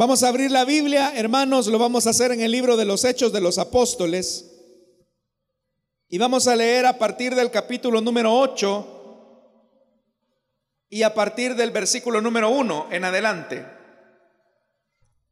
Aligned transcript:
Vamos 0.00 0.22
a 0.22 0.28
abrir 0.28 0.50
la 0.50 0.64
Biblia, 0.64 1.12
hermanos, 1.14 1.66
lo 1.66 1.78
vamos 1.78 2.06
a 2.06 2.10
hacer 2.10 2.32
en 2.32 2.40
el 2.40 2.50
libro 2.50 2.78
de 2.78 2.86
los 2.86 3.04
Hechos 3.04 3.34
de 3.34 3.40
los 3.42 3.58
Apóstoles. 3.58 4.50
Y 6.08 6.16
vamos 6.16 6.46
a 6.46 6.56
leer 6.56 6.86
a 6.86 6.96
partir 6.96 7.34
del 7.34 7.50
capítulo 7.50 8.00
número 8.00 8.34
8 8.34 8.86
y 10.88 11.02
a 11.02 11.12
partir 11.12 11.54
del 11.54 11.70
versículo 11.70 12.22
número 12.22 12.48
1 12.48 12.86
en 12.92 13.04
adelante. 13.04 13.66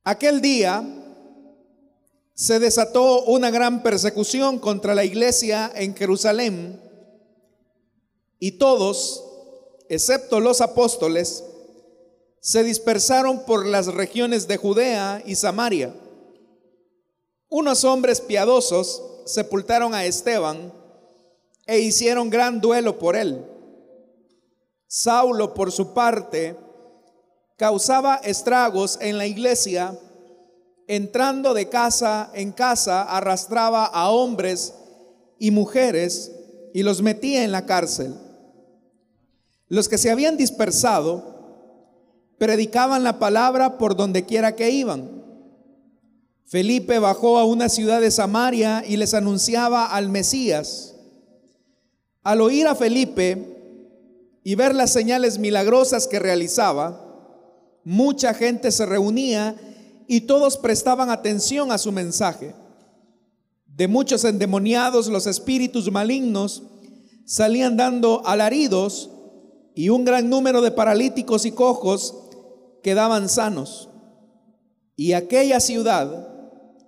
Aquel 0.04 0.42
día 0.42 0.84
se 2.34 2.58
desató 2.58 3.22
una 3.22 3.50
gran 3.50 3.82
persecución 3.82 4.58
contra 4.58 4.94
la 4.94 5.06
iglesia 5.06 5.72
en 5.76 5.96
Jerusalén 5.96 6.78
y 8.38 8.58
todos, 8.58 9.24
excepto 9.88 10.40
los 10.40 10.60
apóstoles, 10.60 11.42
se 12.40 12.62
dispersaron 12.62 13.44
por 13.44 13.66
las 13.66 13.86
regiones 13.86 14.46
de 14.48 14.56
Judea 14.56 15.22
y 15.24 15.34
Samaria. 15.34 15.94
Unos 17.48 17.84
hombres 17.84 18.20
piadosos 18.20 19.02
sepultaron 19.24 19.94
a 19.94 20.04
Esteban 20.04 20.72
e 21.66 21.80
hicieron 21.80 22.30
gran 22.30 22.60
duelo 22.60 22.98
por 22.98 23.16
él. 23.16 23.44
Saulo, 24.86 25.52
por 25.52 25.70
su 25.70 25.92
parte, 25.92 26.56
causaba 27.56 28.16
estragos 28.16 28.98
en 29.00 29.18
la 29.18 29.26
iglesia, 29.26 29.98
entrando 30.86 31.52
de 31.52 31.68
casa 31.68 32.30
en 32.32 32.52
casa, 32.52 33.02
arrastraba 33.02 33.84
a 33.84 34.10
hombres 34.10 34.74
y 35.38 35.50
mujeres 35.50 36.32
y 36.72 36.82
los 36.82 37.02
metía 37.02 37.44
en 37.44 37.52
la 37.52 37.66
cárcel. 37.66 38.14
Los 39.68 39.88
que 39.88 39.98
se 39.98 40.10
habían 40.10 40.36
dispersado 40.38 41.37
predicaban 42.38 43.02
la 43.04 43.18
palabra 43.18 43.78
por 43.78 43.96
donde 43.96 44.24
quiera 44.24 44.54
que 44.54 44.70
iban. 44.70 45.18
Felipe 46.46 46.98
bajó 46.98 47.38
a 47.38 47.44
una 47.44 47.68
ciudad 47.68 48.00
de 48.00 48.10
Samaria 48.10 48.82
y 48.86 48.96
les 48.96 49.12
anunciaba 49.12 49.86
al 49.86 50.08
Mesías. 50.08 50.94
Al 52.22 52.40
oír 52.40 52.66
a 52.66 52.74
Felipe 52.74 54.38
y 54.42 54.54
ver 54.54 54.74
las 54.74 54.90
señales 54.90 55.38
milagrosas 55.38 56.06
que 56.06 56.18
realizaba, 56.18 57.04
mucha 57.84 58.32
gente 58.32 58.70
se 58.70 58.86
reunía 58.86 59.56
y 60.06 60.22
todos 60.22 60.56
prestaban 60.56 61.10
atención 61.10 61.70
a 61.70 61.76
su 61.76 61.92
mensaje. 61.92 62.54
De 63.66 63.88
muchos 63.88 64.24
endemoniados 64.24 65.08
los 65.08 65.26
espíritus 65.26 65.90
malignos 65.92 66.62
salían 67.26 67.76
dando 67.76 68.26
alaridos 68.26 69.10
y 69.74 69.90
un 69.90 70.04
gran 70.04 70.30
número 70.30 70.62
de 70.62 70.70
paralíticos 70.70 71.44
y 71.44 71.52
cojos 71.52 72.27
quedaban 72.82 73.28
sanos. 73.28 73.88
Y 74.96 75.12
aquella 75.12 75.60
ciudad 75.60 76.28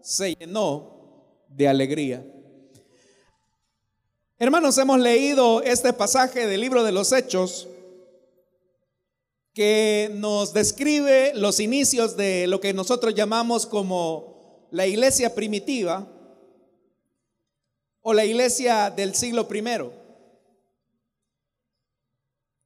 se 0.02 0.34
llenó 0.34 1.46
de 1.48 1.68
alegría. 1.68 2.24
Hermanos, 4.38 4.78
hemos 4.78 4.98
leído 4.98 5.62
este 5.62 5.92
pasaje 5.92 6.46
del 6.46 6.60
libro 6.60 6.82
de 6.82 6.92
los 6.92 7.12
Hechos 7.12 7.68
que 9.52 10.10
nos 10.14 10.52
describe 10.52 11.32
los 11.34 11.60
inicios 11.60 12.16
de 12.16 12.46
lo 12.46 12.60
que 12.60 12.72
nosotros 12.72 13.14
llamamos 13.14 13.66
como 13.66 14.66
la 14.70 14.86
iglesia 14.86 15.34
primitiva 15.34 16.06
o 18.00 18.14
la 18.14 18.24
iglesia 18.24 18.90
del 18.90 19.14
siglo 19.14 19.46
primero. 19.46 19.92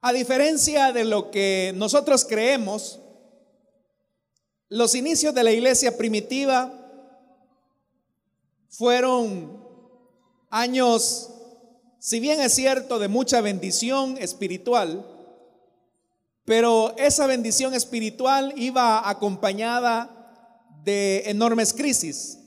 A 0.01 0.13
diferencia 0.13 0.93
de 0.93 1.05
lo 1.05 1.31
que 1.31 1.73
nosotros 1.75 2.25
creemos, 2.25 3.01
los 4.69 4.95
inicios 4.95 5.35
de 5.35 5.45
la 5.45 5.53
iglesia 5.53 5.97
primitiva 5.97 6.73
fueron 8.69 9.63
años, 10.51 11.31
si 11.99 12.21
bien 12.21 12.41
es 12.41 12.55
cierto, 12.55 12.99
de 12.99 13.09
mucha 13.09 13.41
bendición 13.41 14.17
espiritual, 14.19 15.07
pero 16.45 16.95
esa 16.99 17.27
bendición 17.27 17.75
espiritual 17.75 18.53
iba 18.57 19.09
acompañada 19.09 20.11
de 20.85 21.23
enormes 21.27 21.73
crisis. 21.73 22.39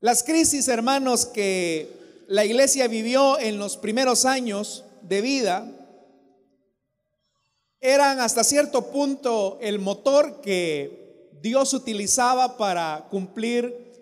Las 0.00 0.24
crisis, 0.24 0.66
hermanos, 0.68 1.26
que 1.26 2.24
la 2.26 2.44
iglesia 2.44 2.88
vivió 2.88 3.38
en 3.38 3.58
los 3.58 3.76
primeros 3.76 4.24
años 4.24 4.84
de 5.02 5.20
vida, 5.20 5.70
eran 7.82 8.20
hasta 8.20 8.44
cierto 8.44 8.92
punto 8.92 9.58
el 9.60 9.80
motor 9.80 10.40
que 10.40 11.28
Dios 11.42 11.74
utilizaba 11.74 12.56
para 12.56 13.08
cumplir 13.10 13.92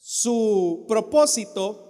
su 0.00 0.84
propósito 0.86 1.80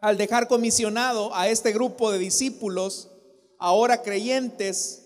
al 0.00 0.16
dejar 0.16 0.46
comisionado 0.46 1.34
a 1.34 1.48
este 1.48 1.72
grupo 1.72 2.12
de 2.12 2.18
discípulos, 2.18 3.10
ahora 3.58 4.02
creyentes 4.02 5.02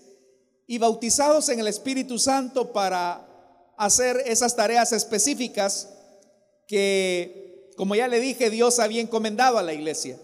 y 0.67 0.77
bautizados 0.77 1.49
en 1.49 1.59
el 1.59 1.67
Espíritu 1.67 2.19
Santo 2.19 2.71
para 2.71 3.27
hacer 3.77 4.21
esas 4.27 4.55
tareas 4.55 4.91
específicas 4.91 5.89
que, 6.67 7.71
como 7.75 7.95
ya 7.95 8.07
le 8.07 8.19
dije, 8.19 8.51
Dios 8.51 8.77
había 8.77 9.01
encomendado 9.01 9.57
a 9.57 9.63
la 9.63 9.73
iglesia. 9.73 10.19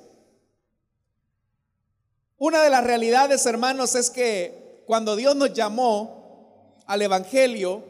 Una 2.38 2.62
de 2.62 2.70
las 2.70 2.84
realidades, 2.84 3.44
hermanos, 3.48 3.96
es 3.96 4.12
que 4.12 4.67
cuando 4.88 5.18
Dios 5.18 5.36
nos 5.36 5.54
llamó 5.54 6.82
al 6.86 7.02
Evangelio, 7.02 7.84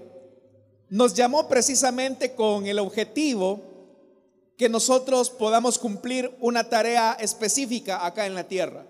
nos 0.90 1.14
llamó 1.14 1.48
precisamente 1.48 2.34
con 2.34 2.66
el 2.66 2.80
objetivo 2.80 3.62
que 4.58 4.68
nosotros 4.68 5.30
podamos 5.30 5.78
cumplir 5.78 6.36
una 6.42 6.68
tarea 6.68 7.16
específica 7.20 8.04
acá 8.04 8.26
en 8.26 8.34
la 8.34 8.48
tierra. 8.48 8.88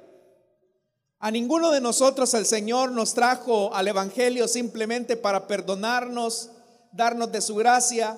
A 1.19 1.31
ninguno 1.31 1.69
de 1.71 1.81
nosotros 1.81 2.33
el 2.33 2.45
Señor 2.45 2.93
nos 2.93 3.13
trajo 3.13 3.73
al 3.73 3.89
Evangelio 3.89 4.47
simplemente 4.47 5.17
para 5.17 5.45
perdonarnos, 5.45 6.51
darnos 6.93 7.29
de 7.33 7.41
su 7.41 7.55
gracia 7.55 8.17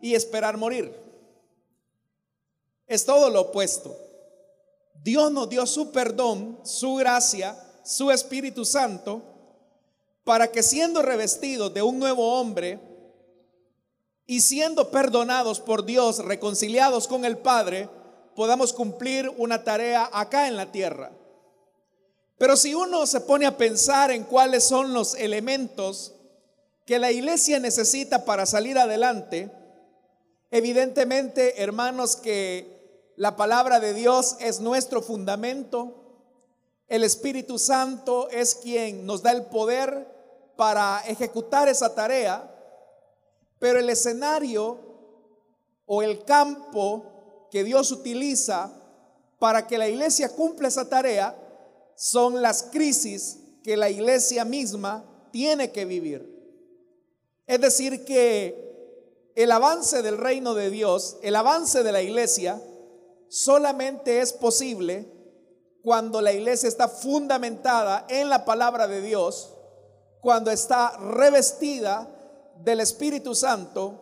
y 0.00 0.14
esperar 0.14 0.56
morir. 0.56 0.94
Es 2.86 3.04
todo 3.04 3.28
lo 3.28 3.42
opuesto. 3.42 3.94
Dios 5.02 5.30
nos 5.30 5.50
dio 5.50 5.66
su 5.66 5.92
perdón, 5.92 6.58
su 6.62 6.94
gracia, 6.94 7.54
su 7.86 8.10
Espíritu 8.10 8.64
Santo 8.64 9.22
para 10.24 10.50
que 10.50 10.64
siendo 10.64 11.02
revestidos 11.02 11.72
de 11.72 11.82
un 11.82 12.00
nuevo 12.00 12.40
hombre 12.40 12.80
y 14.26 14.40
siendo 14.40 14.90
perdonados 14.90 15.60
por 15.60 15.84
Dios, 15.84 16.18
reconciliados 16.18 17.06
con 17.06 17.24
el 17.24 17.38
Padre, 17.38 17.88
podamos 18.34 18.72
cumplir 18.72 19.32
una 19.38 19.62
tarea 19.62 20.10
acá 20.12 20.48
en 20.48 20.56
la 20.56 20.72
tierra. 20.72 21.12
Pero 22.38 22.56
si 22.56 22.74
uno 22.74 23.06
se 23.06 23.20
pone 23.20 23.46
a 23.46 23.56
pensar 23.56 24.10
en 24.10 24.24
cuáles 24.24 24.64
son 24.64 24.92
los 24.92 25.14
elementos 25.14 26.12
que 26.84 26.98
la 26.98 27.12
iglesia 27.12 27.60
necesita 27.60 28.24
para 28.24 28.46
salir 28.46 28.78
adelante, 28.78 29.52
evidentemente, 30.50 31.62
hermanos, 31.62 32.16
que 32.16 33.12
la 33.14 33.36
palabra 33.36 33.78
de 33.78 33.94
Dios 33.94 34.36
es 34.40 34.58
nuestro 34.58 35.02
fundamento, 35.02 36.05
el 36.88 37.04
Espíritu 37.04 37.58
Santo 37.58 38.28
es 38.30 38.54
quien 38.54 39.04
nos 39.06 39.22
da 39.22 39.32
el 39.32 39.46
poder 39.46 40.06
para 40.56 41.02
ejecutar 41.06 41.68
esa 41.68 41.94
tarea, 41.94 42.52
pero 43.58 43.78
el 43.78 43.90
escenario 43.90 44.78
o 45.86 46.02
el 46.02 46.24
campo 46.24 47.48
que 47.50 47.64
Dios 47.64 47.90
utiliza 47.90 48.72
para 49.38 49.66
que 49.66 49.78
la 49.78 49.88
iglesia 49.88 50.28
cumpla 50.28 50.68
esa 50.68 50.88
tarea 50.88 51.36
son 51.94 52.40
las 52.40 52.64
crisis 52.64 53.38
que 53.62 53.76
la 53.76 53.90
iglesia 53.90 54.44
misma 54.44 55.04
tiene 55.32 55.72
que 55.72 55.84
vivir. 55.84 56.34
Es 57.46 57.60
decir, 57.60 58.04
que 58.04 59.32
el 59.34 59.52
avance 59.52 60.02
del 60.02 60.18
reino 60.18 60.54
de 60.54 60.70
Dios, 60.70 61.18
el 61.22 61.36
avance 61.36 61.82
de 61.82 61.92
la 61.92 62.02
iglesia, 62.02 62.60
solamente 63.28 64.20
es 64.20 64.32
posible 64.32 65.15
cuando 65.86 66.20
la 66.20 66.32
iglesia 66.32 66.68
está 66.68 66.88
fundamentada 66.88 68.06
en 68.08 68.28
la 68.28 68.44
palabra 68.44 68.88
de 68.88 69.00
Dios, 69.00 69.54
cuando 70.20 70.50
está 70.50 70.96
revestida 70.96 72.08
del 72.56 72.80
Espíritu 72.80 73.36
Santo, 73.36 74.00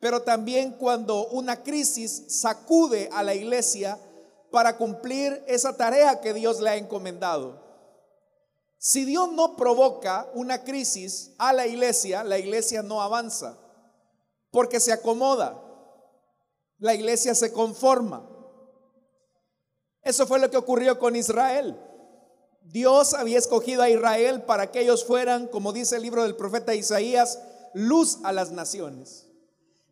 pero 0.00 0.22
también 0.22 0.72
cuando 0.72 1.28
una 1.28 1.62
crisis 1.62 2.24
sacude 2.26 3.08
a 3.12 3.22
la 3.22 3.36
iglesia 3.36 4.00
para 4.50 4.76
cumplir 4.76 5.44
esa 5.46 5.76
tarea 5.76 6.20
que 6.20 6.34
Dios 6.34 6.60
le 6.60 6.70
ha 6.70 6.76
encomendado. 6.76 7.62
Si 8.76 9.04
Dios 9.04 9.30
no 9.30 9.54
provoca 9.54 10.28
una 10.34 10.64
crisis 10.64 11.36
a 11.38 11.52
la 11.52 11.68
iglesia, 11.68 12.24
la 12.24 12.40
iglesia 12.40 12.82
no 12.82 13.00
avanza, 13.00 13.56
porque 14.50 14.80
se 14.80 14.90
acomoda, 14.90 15.62
la 16.78 16.94
iglesia 16.94 17.32
se 17.36 17.52
conforma. 17.52 18.28
Eso 20.02 20.26
fue 20.26 20.38
lo 20.38 20.50
que 20.50 20.56
ocurrió 20.56 20.98
con 20.98 21.16
Israel. 21.16 21.78
Dios 22.62 23.14
había 23.14 23.38
escogido 23.38 23.82
a 23.82 23.90
Israel 23.90 24.42
para 24.42 24.70
que 24.70 24.80
ellos 24.80 25.04
fueran, 25.04 25.46
como 25.46 25.72
dice 25.72 25.96
el 25.96 26.02
libro 26.02 26.22
del 26.22 26.36
profeta 26.36 26.74
Isaías, 26.74 27.38
luz 27.74 28.18
a 28.24 28.32
las 28.32 28.50
naciones. 28.50 29.26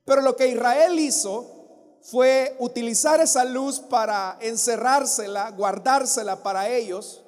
Pero 0.05 0.23
lo 0.23 0.37
que 0.37 0.49
Israel 0.49 0.99
hizo 0.99 1.61
fue 2.03 2.57
utilizar 2.59 3.21
esa 3.21 3.45
luz 3.45 3.79
para 3.79 4.39
encerrársela, 4.41 5.51
guardársela 5.51 6.43
para 6.43 6.69
ellos 6.69 7.23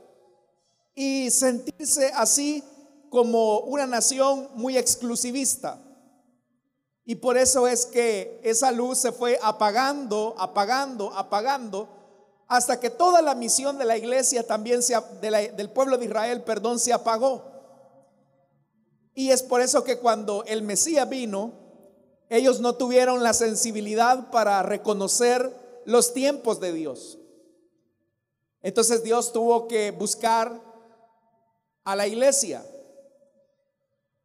y 0.94 1.30
sentirse 1.30 2.10
así 2.14 2.64
como 3.10 3.60
una 3.60 3.86
nación 3.86 4.48
muy 4.54 4.78
exclusivista. 4.78 5.78
Y 7.04 7.16
por 7.16 7.36
eso 7.36 7.66
es 7.66 7.84
que 7.84 8.40
esa 8.42 8.70
luz 8.70 8.98
se 8.98 9.12
fue 9.12 9.38
apagando, 9.42 10.34
apagando, 10.38 11.12
apagando, 11.12 11.88
hasta 12.52 12.78
que 12.78 12.90
toda 12.90 13.22
la 13.22 13.34
misión 13.34 13.78
de 13.78 13.86
la 13.86 13.96
iglesia 13.96 14.46
también 14.46 14.82
se, 14.82 14.94
del 15.22 15.70
pueblo 15.70 15.96
de 15.96 16.04
Israel, 16.04 16.42
perdón, 16.42 16.78
se 16.78 16.92
apagó. 16.92 17.50
Y 19.14 19.30
es 19.30 19.42
por 19.42 19.62
eso 19.62 19.84
que 19.84 19.98
cuando 19.98 20.44
el 20.44 20.60
Mesías 20.60 21.08
vino, 21.08 21.54
ellos 22.28 22.60
no 22.60 22.74
tuvieron 22.74 23.22
la 23.22 23.32
sensibilidad 23.32 24.30
para 24.30 24.62
reconocer 24.62 25.50
los 25.86 26.12
tiempos 26.12 26.60
de 26.60 26.74
Dios. 26.74 27.18
Entonces 28.60 29.02
Dios 29.02 29.32
tuvo 29.32 29.66
que 29.66 29.90
buscar 29.90 30.60
a 31.84 31.96
la 31.96 32.06
iglesia. 32.06 32.66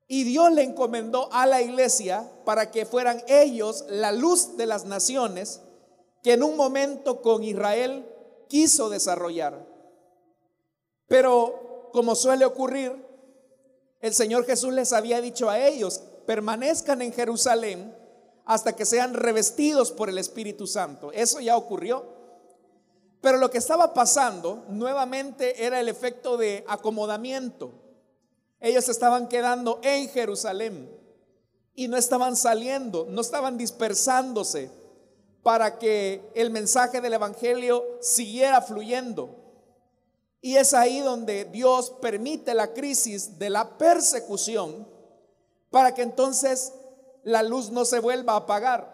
Y 0.06 0.26
Dios 0.26 0.52
le 0.52 0.64
encomendó 0.64 1.32
a 1.32 1.46
la 1.46 1.62
iglesia 1.62 2.30
para 2.44 2.72
que 2.72 2.86
fueran 2.86 3.24
ellos 3.30 3.86
la 3.88 4.12
luz 4.12 4.58
de 4.58 4.66
las 4.66 4.84
naciones 4.84 5.62
que 6.24 6.34
en 6.34 6.44
un 6.44 6.58
momento 6.58 7.22
con 7.22 7.46
Israel 7.46 8.06
quiso 8.48 8.90
desarrollar. 8.90 9.66
Pero 11.08 11.90
como 11.94 12.16
suele 12.16 12.46
ocurrir, 12.46 13.06
el 14.02 14.14
Señor 14.14 14.46
Jesús 14.46 14.74
les 14.74 14.94
había 14.94 15.22
dicho 15.22 15.50
a 15.50 15.60
ellos, 15.60 16.02
permanezcan 16.26 17.02
en 17.02 17.14
Jerusalén 17.14 17.96
hasta 18.46 18.74
que 18.76 18.86
sean 18.86 19.14
revestidos 19.14 19.92
por 19.92 20.10
el 20.10 20.18
Espíritu 20.18 20.68
Santo. 20.68 21.12
Eso 21.12 21.40
ya 21.40 21.58
ocurrió. 21.58 22.06
Pero 23.22 23.38
lo 23.38 23.50
que 23.50 23.58
estaba 23.58 23.94
pasando 23.94 24.66
nuevamente 24.70 25.66
era 25.66 25.80
el 25.80 25.90
efecto 25.90 26.38
de 26.38 26.64
acomodamiento. 26.68 27.72
Ellos 28.60 28.88
estaban 28.90 29.28
quedando 29.28 29.80
en 29.84 30.10
Jerusalén 30.10 30.90
y 31.74 31.88
no 31.88 31.98
estaban 31.98 32.36
saliendo, 32.36 33.06
no 33.10 33.22
estaban 33.22 33.58
dispersándose 33.58 34.72
para 35.48 35.80
que 35.80 36.30
el 36.36 36.50
mensaje 36.50 37.00
del 37.00 37.14
Evangelio 37.14 38.00
siguiera 38.02 38.62
fluyendo. 38.62 39.34
Y 40.42 40.58
es 40.58 40.74
ahí 40.74 41.00
donde 41.00 41.46
Dios 41.46 41.90
permite 42.02 42.54
la 42.54 42.74
crisis 42.74 43.40
de 43.40 43.50
la 43.50 43.78
persecución 43.78 44.86
para 45.72 45.96
que 45.96 46.02
entonces 46.02 46.74
la 47.24 47.44
luz 47.44 47.72
no 47.72 47.86
se 47.86 48.00
vuelva 48.00 48.34
a 48.34 48.40
apagar. 48.40 48.94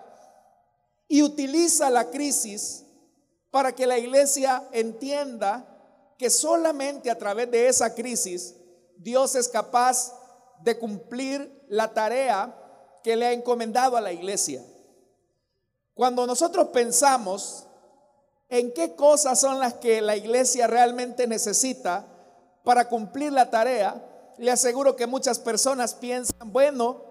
Y 1.08 1.24
utiliza 1.24 1.90
la 1.90 2.12
crisis 2.12 2.86
para 3.50 3.74
que 3.74 3.88
la 3.88 3.98
iglesia 3.98 4.64
entienda 4.74 5.68
que 6.20 6.30
solamente 6.30 7.10
a 7.10 7.18
través 7.18 7.50
de 7.50 7.68
esa 7.68 7.96
crisis 7.96 8.54
Dios 8.96 9.34
es 9.34 9.50
capaz 9.50 10.14
de 10.62 10.78
cumplir 10.78 11.66
la 11.68 11.92
tarea 11.92 12.56
que 13.04 13.16
le 13.16 13.26
ha 13.26 13.32
encomendado 13.32 13.98
a 13.98 14.02
la 14.02 14.14
iglesia. 14.14 14.64
Cuando 15.94 16.25
nosotros 16.25 16.69
pensamos 16.69 17.68
en 18.50 18.74
qué 18.74 18.95
cosas 18.95 19.40
son 19.40 19.60
las 19.60 19.75
que 19.75 20.01
la 20.01 20.16
iglesia 20.16 20.68
realmente 20.68 21.28
necesita 21.28 22.07
para 22.63 22.88
cumplir 22.88 23.31
la 23.31 23.50
tarea, 23.50 24.04
le 24.38 24.51
aseguro 24.51 24.95
que 24.95 25.07
muchas 25.07 25.40
personas 25.40 25.94
piensan, 25.94 26.51
bueno, 26.51 27.04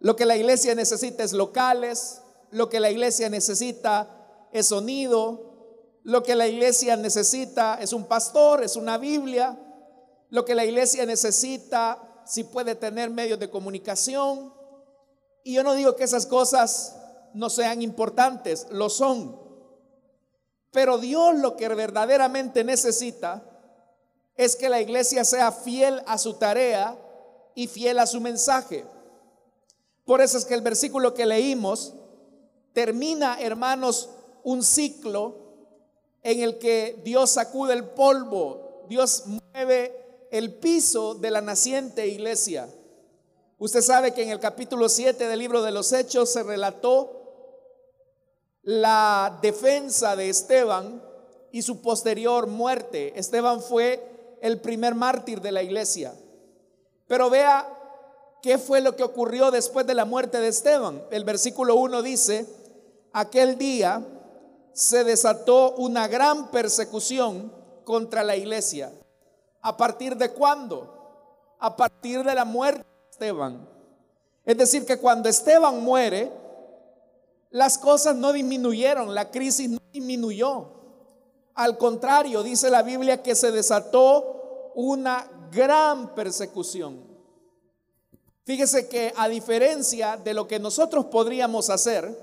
lo 0.00 0.16
que 0.16 0.24
la 0.24 0.36
iglesia 0.36 0.74
necesita 0.74 1.22
es 1.22 1.32
locales, 1.32 2.22
lo 2.50 2.68
que 2.68 2.80
la 2.80 2.90
iglesia 2.90 3.28
necesita 3.28 4.08
es 4.52 4.66
sonido, 4.66 6.00
lo 6.02 6.22
que 6.22 6.34
la 6.34 6.46
iglesia 6.46 6.96
necesita 6.96 7.78
es 7.80 7.92
un 7.92 8.04
pastor, 8.04 8.62
es 8.62 8.76
una 8.76 8.96
Biblia, 8.96 9.58
lo 10.30 10.44
que 10.44 10.54
la 10.54 10.64
iglesia 10.64 11.04
necesita 11.04 12.22
si 12.24 12.44
puede 12.44 12.74
tener 12.74 13.10
medios 13.10 13.38
de 13.38 13.50
comunicación. 13.50 14.54
Y 15.44 15.54
yo 15.54 15.62
no 15.62 15.74
digo 15.74 15.96
que 15.96 16.04
esas 16.04 16.26
cosas 16.26 16.97
no 17.38 17.48
sean 17.50 17.82
importantes, 17.82 18.66
lo 18.70 18.90
son. 18.90 19.40
Pero 20.72 20.98
Dios 20.98 21.36
lo 21.36 21.56
que 21.56 21.68
verdaderamente 21.68 22.64
necesita 22.64 23.44
es 24.34 24.56
que 24.56 24.68
la 24.68 24.80
iglesia 24.80 25.24
sea 25.24 25.52
fiel 25.52 26.02
a 26.06 26.18
su 26.18 26.34
tarea 26.34 26.98
y 27.54 27.68
fiel 27.68 28.00
a 28.00 28.06
su 28.06 28.20
mensaje. 28.20 28.84
Por 30.04 30.20
eso 30.20 30.36
es 30.36 30.44
que 30.44 30.54
el 30.54 30.62
versículo 30.62 31.14
que 31.14 31.26
leímos 31.26 31.94
termina, 32.72 33.40
hermanos, 33.40 34.10
un 34.42 34.64
ciclo 34.64 35.36
en 36.22 36.40
el 36.40 36.58
que 36.58 37.00
Dios 37.04 37.30
sacude 37.30 37.72
el 37.72 37.84
polvo, 37.84 38.84
Dios 38.88 39.24
mueve 39.26 40.26
el 40.32 40.54
piso 40.54 41.14
de 41.14 41.30
la 41.30 41.40
naciente 41.40 42.08
iglesia. 42.08 42.68
Usted 43.58 43.80
sabe 43.80 44.12
que 44.12 44.22
en 44.22 44.30
el 44.30 44.40
capítulo 44.40 44.88
7 44.88 45.26
del 45.26 45.38
libro 45.38 45.62
de 45.62 45.72
los 45.72 45.92
Hechos 45.92 46.32
se 46.32 46.42
relató 46.42 47.17
la 48.68 49.38
defensa 49.40 50.14
de 50.14 50.28
Esteban 50.28 51.02
y 51.50 51.62
su 51.62 51.80
posterior 51.80 52.46
muerte. 52.48 53.18
Esteban 53.18 53.62
fue 53.62 54.36
el 54.42 54.60
primer 54.60 54.94
mártir 54.94 55.40
de 55.40 55.52
la 55.52 55.62
iglesia. 55.62 56.12
Pero 57.06 57.30
vea 57.30 57.66
qué 58.42 58.58
fue 58.58 58.82
lo 58.82 58.94
que 58.94 59.04
ocurrió 59.04 59.50
después 59.50 59.86
de 59.86 59.94
la 59.94 60.04
muerte 60.04 60.38
de 60.38 60.48
Esteban. 60.48 61.02
El 61.10 61.24
versículo 61.24 61.76
1 61.76 62.02
dice, 62.02 62.46
aquel 63.14 63.56
día 63.56 64.06
se 64.74 65.02
desató 65.02 65.74
una 65.76 66.06
gran 66.06 66.50
persecución 66.50 67.50
contra 67.84 68.22
la 68.22 68.36
iglesia. 68.36 68.92
¿A 69.62 69.78
partir 69.78 70.14
de 70.14 70.28
cuándo? 70.32 71.56
A 71.58 71.74
partir 71.74 72.22
de 72.22 72.34
la 72.34 72.44
muerte 72.44 72.84
de 72.84 73.10
Esteban. 73.12 73.66
Es 74.44 74.58
decir, 74.58 74.84
que 74.84 74.98
cuando 74.98 75.30
Esteban 75.30 75.82
muere, 75.82 76.30
las 77.50 77.78
cosas 77.78 78.14
no 78.16 78.32
disminuyeron, 78.32 79.14
la 79.14 79.30
crisis 79.30 79.70
no 79.70 79.78
disminuyó. 79.92 80.68
Al 81.54 81.78
contrario, 81.78 82.42
dice 82.42 82.70
la 82.70 82.82
Biblia 82.82 83.22
que 83.22 83.34
se 83.34 83.50
desató 83.50 84.72
una 84.74 85.28
gran 85.50 86.14
persecución. 86.14 87.02
Fíjese 88.44 88.88
que 88.88 89.12
a 89.16 89.28
diferencia 89.28 90.16
de 90.16 90.34
lo 90.34 90.46
que 90.46 90.58
nosotros 90.58 91.06
podríamos 91.06 91.68
hacer, 91.70 92.16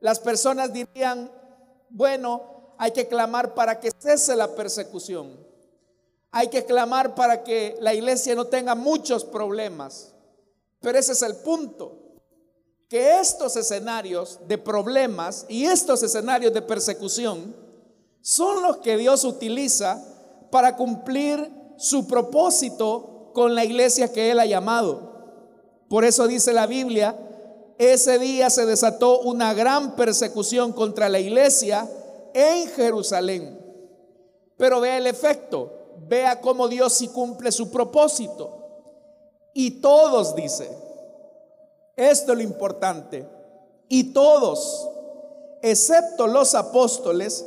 las 0.00 0.18
personas 0.18 0.72
dirían, 0.72 1.30
bueno, 1.88 2.74
hay 2.78 2.92
que 2.92 3.08
clamar 3.08 3.54
para 3.54 3.80
que 3.80 3.90
cese 3.98 4.36
la 4.36 4.54
persecución. 4.54 5.46
Hay 6.32 6.48
que 6.48 6.64
clamar 6.64 7.14
para 7.14 7.42
que 7.42 7.76
la 7.80 7.94
iglesia 7.94 8.34
no 8.34 8.46
tenga 8.46 8.74
muchos 8.74 9.24
problemas. 9.24 10.12
Pero 10.80 10.98
ese 10.98 11.12
es 11.12 11.22
el 11.22 11.36
punto 11.36 12.09
que 12.90 13.20
estos 13.20 13.54
escenarios 13.54 14.40
de 14.48 14.58
problemas 14.58 15.46
y 15.48 15.64
estos 15.64 16.02
escenarios 16.02 16.52
de 16.52 16.60
persecución 16.60 17.54
son 18.20 18.64
los 18.64 18.78
que 18.78 18.96
Dios 18.96 19.22
utiliza 19.22 20.04
para 20.50 20.76
cumplir 20.76 21.52
su 21.76 22.08
propósito 22.08 23.30
con 23.32 23.54
la 23.54 23.64
iglesia 23.64 24.12
que 24.12 24.32
Él 24.32 24.40
ha 24.40 24.44
llamado. 24.44 25.08
Por 25.88 26.04
eso 26.04 26.26
dice 26.26 26.52
la 26.52 26.66
Biblia, 26.66 27.16
ese 27.78 28.18
día 28.18 28.50
se 28.50 28.66
desató 28.66 29.20
una 29.20 29.54
gran 29.54 29.94
persecución 29.94 30.72
contra 30.72 31.08
la 31.08 31.20
iglesia 31.20 31.88
en 32.34 32.68
Jerusalén. 32.70 33.56
Pero 34.56 34.80
vea 34.80 34.98
el 34.98 35.06
efecto, 35.06 35.94
vea 36.08 36.40
cómo 36.40 36.66
Dios 36.66 36.94
sí 36.94 37.06
cumple 37.06 37.52
su 37.52 37.70
propósito. 37.70 38.50
Y 39.54 39.80
todos, 39.80 40.34
dice, 40.34 40.89
esto 42.08 42.32
es 42.32 42.38
lo 42.38 42.44
importante. 42.44 43.26
Y 43.88 44.12
todos, 44.12 44.88
excepto 45.62 46.26
los 46.26 46.54
apóstoles, 46.54 47.44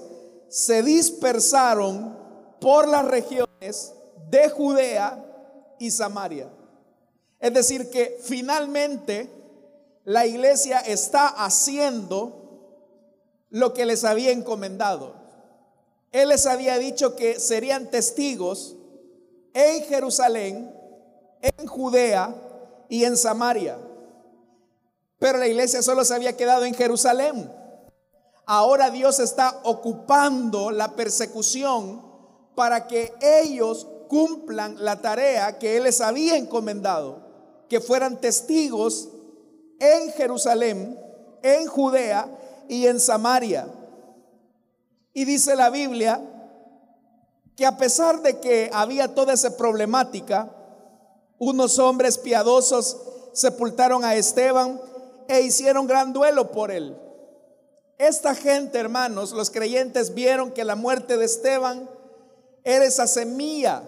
se 0.48 0.84
dispersaron 0.84 2.16
por 2.60 2.88
las 2.88 3.06
regiones 3.06 3.94
de 4.30 4.50
Judea 4.50 5.26
y 5.80 5.90
Samaria. 5.90 6.50
Es 7.40 7.54
decir, 7.54 7.90
que 7.90 8.20
finalmente 8.22 9.30
la 10.04 10.28
iglesia 10.28 10.80
está 10.80 11.28
haciendo 11.28 12.44
lo 13.50 13.74
que 13.74 13.86
les 13.86 14.04
había 14.04 14.32
encomendado. 14.32 15.16
Él 16.12 16.30
les 16.30 16.46
había 16.46 16.78
dicho 16.78 17.16
que 17.16 17.40
serían 17.40 17.90
testigos 17.90 18.76
en 19.54 19.84
Jerusalén, 19.86 20.72
en 21.42 21.68
Judea 21.68 22.36
y 22.88 23.04
en 23.04 23.18
Samaria. 23.18 23.78
Pero 25.24 25.38
la 25.38 25.48
iglesia 25.48 25.82
solo 25.82 26.04
se 26.04 26.14
había 26.14 26.36
quedado 26.36 26.66
en 26.66 26.74
Jerusalén. 26.74 27.50
Ahora 28.46 28.92
Dios 28.92 29.22
está 29.22 29.62
ocupando 29.64 30.70
la 30.70 30.98
persecución 30.98 32.06
para 32.56 32.88
que 32.88 33.14
ellos 33.22 33.88
cumplan 34.10 34.84
la 34.84 35.00
tarea 35.00 35.58
que 35.60 35.78
Él 35.78 35.84
les 35.84 36.02
había 36.02 36.36
encomendado, 36.36 37.26
que 37.70 37.80
fueran 37.80 38.20
testigos 38.20 39.08
en 39.80 40.12
Jerusalén, 40.12 41.00
en 41.42 41.68
Judea 41.68 42.28
y 42.68 42.88
en 42.88 43.00
Samaria. 43.00 43.70
Y 45.14 45.24
dice 45.24 45.56
la 45.56 45.70
Biblia 45.70 46.22
que 47.56 47.66
a 47.66 47.78
pesar 47.78 48.22
de 48.24 48.42
que 48.42 48.70
había 48.74 49.16
toda 49.16 49.32
esa 49.32 49.56
problemática, 49.56 50.54
unos 51.40 51.80
hombres 51.80 52.18
piadosos 52.18 52.98
sepultaron 53.32 54.04
a 54.04 54.16
Esteban 54.16 54.82
e 55.34 55.42
hicieron 55.42 55.88
gran 55.88 56.14
duelo 56.14 56.52
por 56.52 56.70
él. 56.70 56.96
Esta 57.98 58.36
gente, 58.36 58.78
hermanos, 58.78 59.32
los 59.32 59.50
creyentes 59.50 60.14
vieron 60.14 60.52
que 60.52 60.64
la 60.64 60.76
muerte 60.76 61.18
de 61.18 61.26
Esteban 61.26 61.90
era 62.64 62.86
esa 62.86 63.08
semilla 63.08 63.82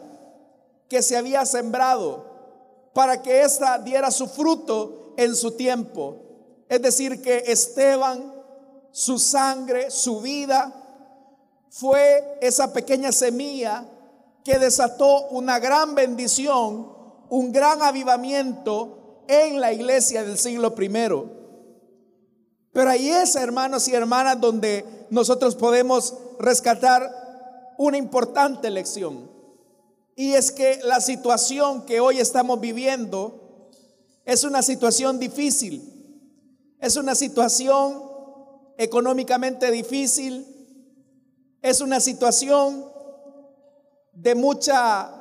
que 0.89 1.03
se 1.03 1.15
había 1.15 1.45
sembrado 1.45 2.25
para 2.93 3.21
que 3.21 3.43
ésta 3.43 3.77
diera 3.77 4.09
su 4.09 4.27
fruto 4.27 5.13
en 5.17 5.35
su 5.35 5.51
tiempo. 5.51 6.17
Es 6.67 6.81
decir, 6.81 7.21
que 7.21 7.43
Esteban, 7.45 8.33
su 8.91 9.19
sangre, 9.19 9.91
su 9.91 10.21
vida, 10.21 10.73
fue 11.69 12.39
esa 12.41 12.73
pequeña 12.73 13.11
semilla 13.11 13.85
que 14.43 14.57
desató 14.57 15.27
una 15.27 15.59
gran 15.59 15.93
bendición, 15.93 16.91
un 17.29 17.51
gran 17.51 17.83
avivamiento 17.83 19.04
en 19.27 19.59
la 19.59 19.73
iglesia 19.73 20.23
del 20.23 20.37
siglo 20.37 20.75
primero. 20.75 21.29
Pero 22.71 22.89
ahí 22.89 23.09
es, 23.09 23.35
hermanos 23.35 23.87
y 23.87 23.93
hermanas, 23.93 24.39
donde 24.41 24.85
nosotros 25.09 25.55
podemos 25.55 26.13
rescatar 26.39 27.09
una 27.77 27.97
importante 27.97 28.69
lección. 28.69 29.29
Y 30.15 30.33
es 30.33 30.51
que 30.51 30.79
la 30.83 31.01
situación 31.01 31.85
que 31.85 31.99
hoy 31.99 32.19
estamos 32.19 32.59
viviendo 32.59 33.69
es 34.25 34.43
una 34.43 34.61
situación 34.61 35.19
difícil. 35.19 35.91
Es 36.79 36.95
una 36.95 37.15
situación 37.15 38.01
económicamente 38.77 39.71
difícil. 39.71 40.45
Es 41.61 41.81
una 41.81 41.99
situación 41.99 42.85
de 44.13 44.35
mucha 44.35 45.11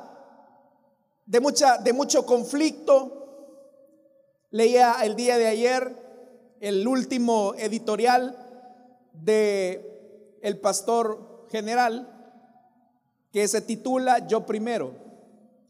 de 1.25 1.39
mucha 1.39 1.77
de 1.77 1.93
mucho 1.93 2.25
conflicto. 2.25 3.14
Leía 4.55 4.95
el 5.03 5.17
día 5.17 5.37
de 5.37 5.47
ayer 5.47 5.97
el 6.61 6.87
último 6.87 7.55
editorial 7.57 8.37
de 9.11 10.39
el 10.41 10.61
pastor 10.61 11.45
general 11.51 12.07
que 13.33 13.45
se 13.49 13.59
titula 13.59 14.25
Yo 14.27 14.45
primero. 14.45 14.93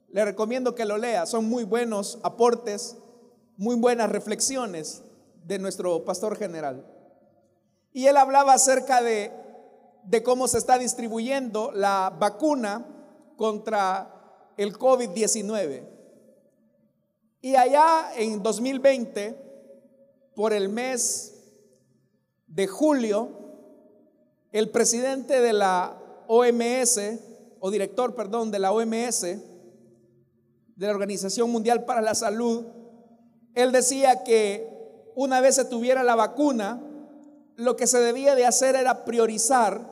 Le 0.09 0.23
recomiendo 0.23 0.75
que 0.75 0.85
lo 0.85 0.99
lea, 0.99 1.25
son 1.25 1.49
muy 1.49 1.63
buenos 1.63 2.19
aportes, 2.21 2.95
muy 3.57 3.75
buenas 3.75 4.11
reflexiones 4.11 5.01
de 5.45 5.57
nuestro 5.57 6.05
pastor 6.05 6.37
general. 6.37 6.85
Y 7.91 8.05
él 8.05 8.17
hablaba 8.17 8.53
acerca 8.53 9.01
de, 9.01 9.31
de 10.03 10.21
cómo 10.21 10.47
se 10.47 10.59
está 10.59 10.77
distribuyendo 10.77 11.71
la 11.71 12.15
vacuna 12.19 12.85
contra 13.35 14.53
el 14.57 14.77
COVID-19. 14.77 15.94
Y 17.45 17.55
allá 17.55 18.09
en 18.15 18.41
2020, 18.41 19.35
por 20.33 20.51
el 20.51 20.67
mes 20.67 21.31
de 22.47 22.65
julio, 22.65 23.29
el 24.51 24.71
presidente 24.71 25.39
de 25.39 25.53
la 25.53 25.95
OMS, 26.25 26.99
o 27.59 27.69
director, 27.69 28.15
perdón, 28.15 28.49
de 28.49 28.57
la 28.57 28.71
OMS, 28.71 29.21
de 29.21 29.39
la 30.75 30.89
Organización 30.89 31.51
Mundial 31.51 31.85
para 31.85 32.01
la 32.01 32.15
Salud, 32.15 32.65
él 33.53 33.71
decía 33.71 34.23
que 34.23 34.67
una 35.13 35.39
vez 35.39 35.53
se 35.53 35.65
tuviera 35.65 36.01
la 36.01 36.15
vacuna, 36.15 36.81
lo 37.57 37.75
que 37.75 37.85
se 37.85 37.99
debía 37.99 38.33
de 38.33 38.47
hacer 38.47 38.75
era 38.75 39.05
priorizar 39.05 39.87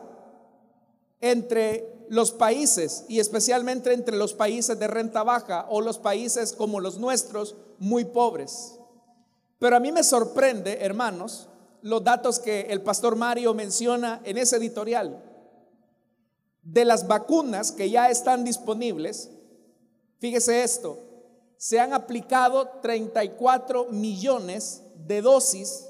entre 1.22 1.92
los 2.10 2.31
países 2.31 3.05
y 3.07 3.19
especialmente 3.19 3.93
entre 3.93 4.17
los 4.17 4.33
países 4.33 4.77
de 4.79 4.88
renta 4.88 5.24
baja 5.24 5.65
o 5.69 5.81
los 5.81 6.00
países 6.00 6.53
como 6.53 6.79
los 6.79 6.98
nuestros 6.98 7.55
muy 7.79 8.05
pobres. 8.05 8.79
Pero 9.60 9.75
a 9.75 9.79
mí 9.79 9.91
me 9.91 10.03
sorprende, 10.03 10.79
hermanos, 10.81 11.50
los 11.81 12.03
datos 12.03 12.39
que 12.39 12.62
el 12.69 12.81
pastor 12.81 13.15
Mario 13.15 13.53
menciona 13.53 14.22
en 14.24 14.38
ese 14.38 14.57
editorial. 14.57 15.24
De 16.62 16.86
las 16.86 17.07
vacunas 17.07 17.72
que 17.72 17.89
ya 17.89 18.10
están 18.10 18.43
disponibles, 18.43 19.29
fíjese 20.19 20.63
esto, 20.63 20.98
se 21.57 21.79
han 21.79 21.93
aplicado 21.93 22.79
34 22.81 23.88
millones 23.91 24.81
de 24.95 25.22
dosis 25.22 25.86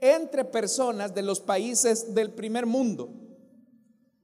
entre 0.00 0.44
personas 0.44 1.14
de 1.14 1.22
los 1.22 1.40
países 1.40 2.14
del 2.14 2.32
primer 2.32 2.66
mundo. 2.66 3.10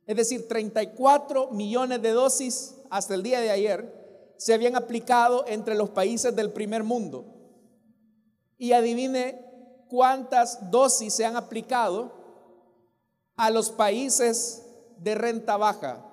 Es 0.06 0.16
decir, 0.16 0.46
34 0.46 1.50
millones 1.50 2.00
de 2.00 2.10
dosis 2.10 2.76
hasta 2.90 3.14
el 3.14 3.22
día 3.22 3.40
de 3.40 3.50
ayer 3.50 4.34
se 4.36 4.54
habían 4.54 4.76
aplicado 4.76 5.44
entre 5.48 5.74
los 5.74 5.90
países 5.90 6.34
del 6.36 6.52
primer 6.52 6.84
mundo. 6.84 7.24
Y 8.58 8.72
adivine 8.72 9.44
cuántas 9.88 10.70
dosis 10.70 11.12
se 11.12 11.24
han 11.24 11.36
aplicado 11.36 12.12
a 13.36 13.50
los 13.50 13.70
países 13.70 14.62
de 14.98 15.14
renta 15.14 15.56
baja, 15.56 16.04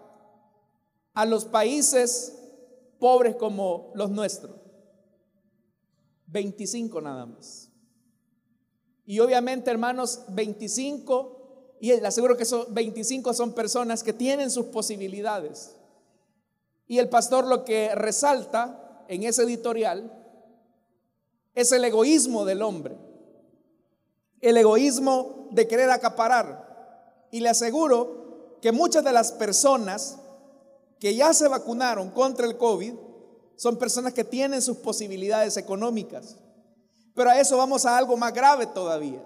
a 1.14 1.26
los 1.26 1.46
países 1.46 2.38
pobres 3.00 3.36
como 3.36 3.92
los 3.96 4.10
nuestros. 4.10 4.56
25 6.28 7.00
nada 7.02 7.26
más. 7.26 7.70
Y 9.06 9.20
obviamente, 9.20 9.70
hermanos, 9.70 10.24
25, 10.30 11.43
y 11.84 11.90
les 11.90 12.06
aseguro 12.06 12.38
que 12.38 12.44
esos 12.44 12.74
25 12.74 13.34
son 13.34 13.52
personas 13.52 14.04
que 14.04 14.14
tienen 14.14 14.50
sus 14.50 14.68
posibilidades. 14.68 15.76
Y 16.88 16.98
el 16.98 17.10
pastor 17.10 17.46
lo 17.46 17.66
que 17.66 17.94
resalta 17.94 19.04
en 19.10 19.24
ese 19.24 19.44
editorial 19.44 20.10
es 21.54 21.74
el 21.74 21.84
egoísmo 21.84 22.46
del 22.46 22.62
hombre. 22.62 22.96
El 24.40 24.56
egoísmo 24.56 25.50
de 25.52 25.68
querer 25.68 25.92
acaparar. 25.92 27.28
Y 27.32 27.42
le 27.42 27.50
aseguro 27.50 28.60
que 28.62 28.72
muchas 28.72 29.04
de 29.04 29.12
las 29.12 29.34
personas 29.34 30.20
que 31.02 31.14
ya 31.16 31.34
se 31.34 31.50
vacunaron 31.50 32.12
contra 32.12 32.48
el 32.48 32.56
COVID 32.56 32.94
son 33.58 33.76
personas 33.76 34.14
que 34.14 34.24
tienen 34.24 34.62
sus 34.62 34.78
posibilidades 34.78 35.58
económicas. 35.58 36.38
Pero 37.14 37.30
a 37.30 37.42
eso 37.42 37.58
vamos 37.58 37.86
a 37.86 37.98
algo 37.98 38.16
más 38.16 38.34
grave 38.34 38.68
todavía. 38.68 39.22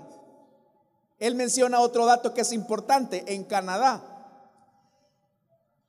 Él 1.19 1.35
menciona 1.35 1.79
otro 1.79 2.05
dato 2.05 2.33
que 2.33 2.41
es 2.41 2.51
importante. 2.51 3.23
En 3.33 3.43
Canadá, 3.43 4.03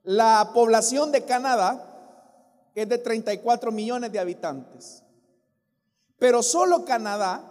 la 0.03 0.51
población 0.55 1.13
de 1.13 1.25
Canadá 1.25 1.85
es 2.75 2.89
de 2.89 2.99
34 2.99 3.71
millones 3.73 4.11
de 4.13 4.19
habitantes. 4.19 5.03
Pero 6.19 6.43
solo 6.43 6.85
Canadá 6.85 7.45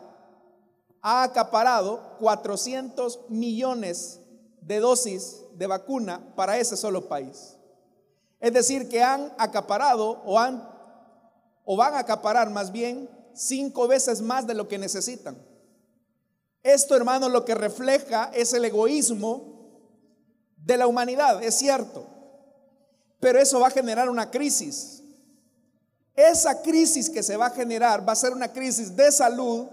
ha 1.01 1.23
acaparado 1.23 2.17
400 2.19 3.29
millones 3.29 4.19
de 4.61 4.79
dosis 4.79 5.43
de 5.53 5.67
vacuna 5.67 6.33
para 6.35 6.57
ese 6.57 6.75
solo 6.75 7.07
país. 7.07 7.57
Es 8.39 8.53
decir, 8.53 8.89
que 8.89 9.01
han 9.01 9.33
acaparado 9.37 10.21
o, 10.25 10.39
han, 10.39 10.67
o 11.65 11.75
van 11.75 11.93
a 11.93 11.99
acaparar 11.99 12.49
más 12.49 12.71
bien 12.71 13.09
cinco 13.33 13.87
veces 13.87 14.21
más 14.21 14.45
de 14.47 14.53
lo 14.53 14.67
que 14.67 14.77
necesitan. 14.77 15.37
Esto, 16.67 16.97
hermano, 16.97 17.29
lo 17.29 17.45
que 17.45 17.55
refleja 17.55 18.29
es 18.33 18.51
el 18.51 18.65
egoísmo 18.65 19.71
de 20.57 20.75
la 20.75 20.85
humanidad, 20.85 21.41
es 21.41 21.55
cierto. 21.55 22.05
Pero 23.21 23.39
eso 23.39 23.61
va 23.61 23.67
a 23.67 23.71
generar 23.71 24.09
una 24.09 24.29
crisis. 24.29 25.01
Esa 26.13 26.61
crisis 26.61 27.09
que 27.09 27.23
se 27.23 27.37
va 27.37 27.45
a 27.45 27.51
generar 27.51 28.05
va 28.05 28.11
a 28.11 28.17
ser 28.17 28.33
una 28.33 28.51
crisis 28.51 28.93
de 28.97 29.13
salud, 29.13 29.67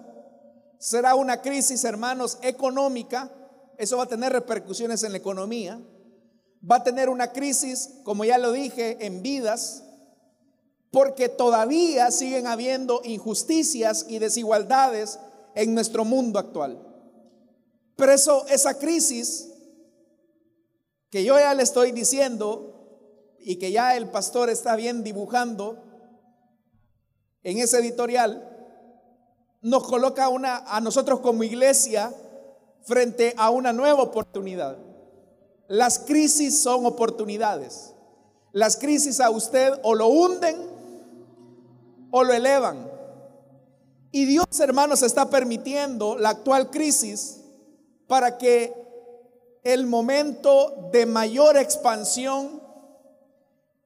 será 0.78 1.16
una 1.16 1.42
crisis, 1.42 1.82
hermanos, 1.82 2.38
económica, 2.42 3.28
eso 3.76 3.96
va 3.96 4.04
a 4.04 4.08
tener 4.08 4.32
repercusiones 4.32 5.02
en 5.02 5.10
la 5.10 5.18
economía, 5.18 5.80
va 6.62 6.76
a 6.76 6.84
tener 6.84 7.08
una 7.08 7.32
crisis, 7.32 7.90
como 8.04 8.24
ya 8.24 8.38
lo 8.38 8.52
dije, 8.52 9.04
en 9.04 9.20
vidas, 9.20 9.82
porque 10.92 11.28
todavía 11.28 12.12
siguen 12.12 12.46
habiendo 12.46 13.00
injusticias 13.02 14.06
y 14.08 14.20
desigualdades 14.20 15.18
en 15.54 15.74
nuestro 15.74 16.04
mundo 16.04 16.38
actual. 16.38 16.78
Pero 17.96 18.12
eso, 18.12 18.46
esa 18.48 18.78
crisis 18.78 19.50
que 21.10 21.24
yo 21.24 21.38
ya 21.38 21.54
le 21.54 21.62
estoy 21.62 21.92
diciendo 21.92 22.74
y 23.38 23.56
que 23.56 23.70
ya 23.70 23.96
el 23.96 24.10
pastor 24.10 24.50
está 24.50 24.74
bien 24.74 25.04
dibujando, 25.04 25.84
en 27.44 27.58
ese 27.58 27.78
editorial, 27.78 28.50
nos 29.60 29.86
coloca 29.86 30.28
una, 30.28 30.56
a 30.66 30.80
nosotros 30.80 31.20
como 31.20 31.44
iglesia 31.44 32.12
frente 32.82 33.34
a 33.36 33.50
una 33.50 33.72
nueva 33.72 34.02
oportunidad. 34.02 34.78
Las 35.68 35.98
crisis 35.98 36.58
son 36.58 36.84
oportunidades. 36.86 37.92
Las 38.52 38.76
crisis 38.76 39.20
a 39.20 39.30
usted 39.30 39.72
o 39.82 39.94
lo 39.94 40.08
hunden 40.08 40.56
o 42.10 42.24
lo 42.24 42.32
elevan. 42.32 42.93
Y 44.14 44.26
Dios, 44.26 44.46
hermanos, 44.60 45.02
está 45.02 45.28
permitiendo 45.28 46.16
la 46.16 46.28
actual 46.28 46.70
crisis 46.70 47.40
para 48.06 48.38
que 48.38 48.72
el 49.64 49.88
momento 49.88 50.88
de 50.92 51.04
mayor 51.04 51.56
expansión, 51.56 52.62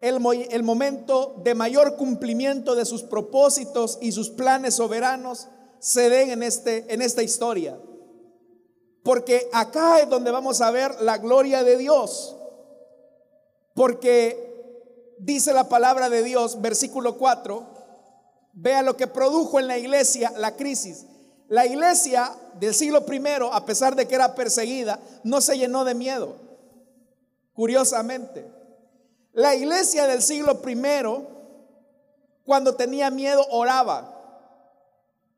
el, 0.03 0.19
el, 0.51 0.63
momento 0.63 1.41
de 1.43 1.55
mayor 1.55 1.97
cumplimiento 1.97 2.75
de 2.75 2.85
sus 2.85 3.05
propósitos 3.05 3.97
y 4.03 4.13
sus 4.13 4.29
planes 4.29 4.75
soberanos 4.75 5.49
se 5.79 6.11
den 6.11 6.29
en, 6.29 6.43
este, 6.43 6.93
en 6.93 7.01
esta 7.01 7.23
historia. 7.23 7.81
Porque 9.03 9.49
acá 9.55 10.01
es 10.01 10.11
donde 10.11 10.31
vamos 10.31 10.61
a 10.61 10.71
ver 10.71 10.95
la 11.01 11.17
gloria 11.17 11.65
de 11.65 11.79
Dios. 11.79 12.37
Porque 13.73 15.17
dice 15.19 15.55
la 15.55 15.71
palabra 15.71 16.11
de 16.11 16.23
Dios, 16.23 16.61
versículo 16.61 17.17
4, 17.17 17.78
Vea 18.61 18.83
lo 18.83 18.97
que 18.97 19.07
produjo 19.07 19.61
en 19.61 19.69
la 19.69 19.79
iglesia 19.79 20.33
la 20.37 20.57
crisis. 20.57 21.07
La 21.47 21.65
iglesia 21.65 22.35
del 22.55 22.75
siglo 22.75 23.07
primero, 23.07 23.53
a 23.53 23.65
pesar 23.65 23.95
de 23.95 24.09
que 24.09 24.17
era 24.17 24.35
perseguida, 24.35 24.99
no 25.23 25.41
se 25.41 25.57
llenó 25.57 25.85
de 25.85 25.95
miedo. 25.95 26.35
Curiosamente, 27.55 28.51
la 29.33 29.55
iglesia 29.55 30.09
del 30.09 30.23
siglo 30.23 30.61
primero, 30.61 31.25
cuando 32.45 32.75
tenía 32.75 33.11
miedo, 33.11 33.47
oraba. 33.49 34.13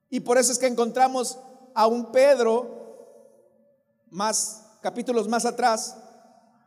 Y 0.08 0.20
por 0.20 0.38
eso 0.38 0.50
es 0.50 0.58
que 0.58 0.66
encontramos 0.66 1.38
a 1.74 1.86
un 1.86 2.12
Pedro, 2.12 3.04
más 4.08 4.62
capítulos 4.80 5.28
más 5.28 5.44
atrás, 5.44 5.94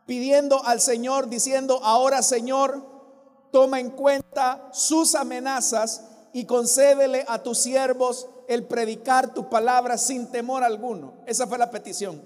pidiendo 0.06 0.64
al 0.64 0.80
Señor, 0.80 1.28
diciendo, 1.28 1.80
ahora 1.82 2.22
Señor, 2.22 2.80
toma 3.50 3.80
en 3.80 3.90
cuenta 3.90 4.68
sus 4.72 5.16
amenazas 5.16 6.13
y 6.34 6.46
concédele 6.46 7.24
a 7.28 7.44
tus 7.44 7.58
siervos 7.58 8.26
el 8.48 8.64
predicar 8.64 9.32
tu 9.32 9.48
palabra 9.48 9.96
sin 9.96 10.32
temor 10.32 10.64
alguno. 10.64 11.14
Esa 11.26 11.46
fue 11.46 11.58
la 11.58 11.70
petición. 11.70 12.20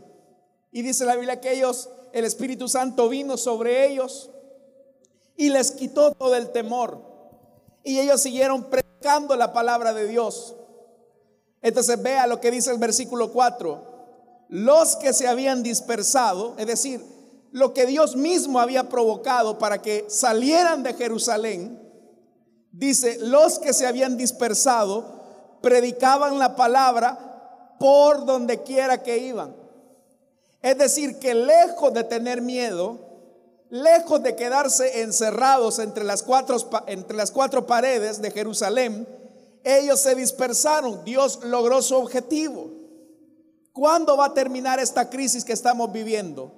Y 0.73 0.81
dice 0.81 1.05
la 1.05 1.15
Biblia 1.15 1.43
que 1.43 1.53
ellos, 1.53 1.91
el 2.15 2.25
Espíritu 2.25 2.69
Santo 2.69 3.11
vino 3.11 3.37
sobre 3.37 3.87
ellos 3.87 4.31
y 5.37 5.51
les 5.51 5.73
quitó 5.73 6.13
todo 6.13 6.35
el 6.37 6.51
temor. 6.53 7.03
Y 7.85 8.01
ellos 8.01 8.23
siguieron 8.23 8.65
predicando 8.65 9.37
la 9.37 9.53
palabra 9.53 9.93
de 9.93 10.09
Dios. 10.09 10.57
Entonces 11.61 12.03
vea 12.03 12.27
lo 12.27 12.41
que 12.41 12.51
dice 12.51 12.71
el 12.71 12.79
versículo 12.79 13.31
4. 13.31 14.47
Los 14.49 14.97
que 14.97 15.13
se 15.13 15.29
habían 15.29 15.63
dispersado, 15.63 16.55
es 16.57 16.67
decir, 16.67 17.05
lo 17.53 17.75
que 17.75 17.85
Dios 17.85 18.17
mismo 18.17 18.59
había 18.59 18.89
provocado 18.89 19.59
para 19.59 19.83
que 19.83 20.07
salieran 20.09 20.83
de 20.83 20.95
Jerusalén, 20.95 21.88
Dice, 22.79 23.19
los 23.23 23.59
que 23.59 23.73
se 23.73 23.89
habían 23.89 24.17
dispersado 24.17 25.05
predicaban 25.61 26.39
la 26.39 26.55
palabra 26.55 27.75
por 27.81 28.25
donde 28.25 28.63
quiera 28.63 29.03
que 29.03 29.19
iban. 29.19 29.53
Es 30.63 30.79
decir, 30.79 31.19
que 31.19 31.35
lejos 31.35 31.93
de 31.93 32.05
tener 32.05 32.41
miedo, 32.41 33.01
lejos 33.69 34.23
de 34.23 34.37
quedarse 34.37 35.03
encerrados 35.03 35.81
entre 35.81 36.05
las 36.05 36.23
cuatro, 36.23 36.57
entre 36.87 37.17
las 37.17 37.33
cuatro 37.33 37.67
paredes 37.67 38.23
de 38.23 38.31
Jerusalén, 38.31 39.09
ellos 39.65 39.99
se 39.99 40.15
dispersaron. 40.15 41.05
Dios 41.05 41.41
logró 41.43 41.83
su 41.83 41.97
objetivo. 41.97 42.71
¿Cuándo 43.73 44.17
va 44.17 44.27
a 44.27 44.35
terminar 44.35 44.79
esta 44.79 45.11
crisis 45.11 45.45
que 45.45 45.53
estamos 45.53 45.91
viviendo? 45.91 46.53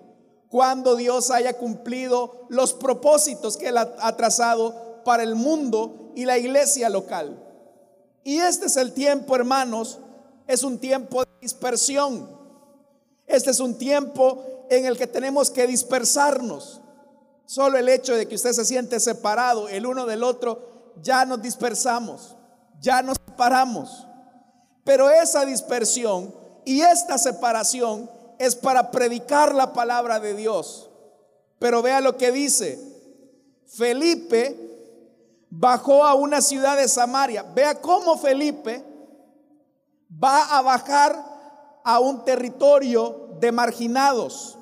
Cuando 0.50 0.96
Dios 0.96 1.30
haya 1.30 1.54
cumplido 1.56 2.44
los 2.50 2.74
propósitos 2.74 3.56
que 3.56 3.68
Él 3.68 3.78
ha 3.78 4.16
trazado 4.18 5.00
para 5.02 5.22
el 5.22 5.34
mundo 5.34 5.99
y 6.14 6.24
la 6.24 6.38
iglesia 6.38 6.88
local. 6.88 7.38
Y 8.24 8.38
este 8.38 8.66
es 8.66 8.76
el 8.76 8.92
tiempo, 8.92 9.34
hermanos, 9.34 9.98
es 10.46 10.62
un 10.62 10.78
tiempo 10.78 11.22
de 11.22 11.30
dispersión. 11.40 12.28
Este 13.26 13.50
es 13.50 13.60
un 13.60 13.78
tiempo 13.78 14.66
en 14.68 14.86
el 14.86 14.96
que 14.96 15.06
tenemos 15.06 15.50
que 15.50 15.66
dispersarnos. 15.66 16.80
Solo 17.46 17.78
el 17.78 17.88
hecho 17.88 18.14
de 18.14 18.26
que 18.26 18.34
usted 18.34 18.52
se 18.52 18.64
siente 18.64 19.00
separado 19.00 19.68
el 19.68 19.86
uno 19.86 20.06
del 20.06 20.22
otro, 20.22 20.92
ya 21.02 21.24
nos 21.24 21.42
dispersamos, 21.42 22.36
ya 22.80 23.02
nos 23.02 23.16
separamos. 23.26 24.06
Pero 24.84 25.10
esa 25.10 25.44
dispersión 25.44 26.34
y 26.64 26.82
esta 26.82 27.18
separación 27.18 28.10
es 28.38 28.56
para 28.56 28.90
predicar 28.90 29.54
la 29.54 29.72
palabra 29.72 30.20
de 30.20 30.34
Dios. 30.34 30.90
Pero 31.58 31.82
vea 31.82 32.00
lo 32.00 32.16
que 32.16 32.32
dice. 32.32 32.78
Felipe 33.66 34.69
bajó 35.50 36.04
a 36.04 36.14
una 36.14 36.40
ciudad 36.40 36.76
de 36.76 36.88
Samaria. 36.88 37.42
Vea 37.42 37.80
cómo 37.80 38.16
Felipe 38.16 38.84
va 40.10 40.56
a 40.56 40.62
bajar 40.62 41.30
a 41.84 41.98
un 41.98 42.24
territorio 42.24 43.36
de 43.40 43.52
marginados. 43.52 44.56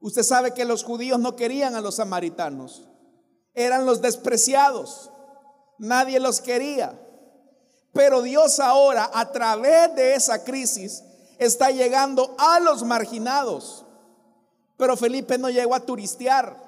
Usted 0.00 0.22
sabe 0.22 0.52
que 0.52 0.64
los 0.64 0.84
judíos 0.84 1.18
no 1.18 1.34
querían 1.34 1.74
a 1.74 1.80
los 1.80 1.96
samaritanos. 1.96 2.86
Eran 3.54 3.86
los 3.86 4.02
despreciados. 4.02 5.10
Nadie 5.78 6.20
los 6.20 6.40
quería. 6.40 7.00
Pero 7.92 8.20
Dios 8.20 8.60
ahora, 8.60 9.10
a 9.14 9.32
través 9.32 9.94
de 9.94 10.14
esa 10.14 10.44
crisis, 10.44 11.02
está 11.38 11.70
llegando 11.70 12.34
a 12.38 12.60
los 12.60 12.82
marginados. 12.82 13.86
Pero 14.76 14.96
Felipe 14.96 15.38
no 15.38 15.48
llegó 15.48 15.74
a 15.74 15.80
turistear. 15.80 16.65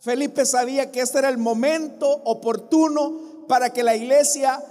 Felipe 0.00 0.46
sabía 0.46 0.90
que 0.90 1.00
este 1.00 1.18
era 1.18 1.28
el 1.28 1.38
momento 1.38 2.08
oportuno 2.24 3.46
para 3.48 3.70
que 3.70 3.82
la 3.82 3.96
iglesia 3.96 4.62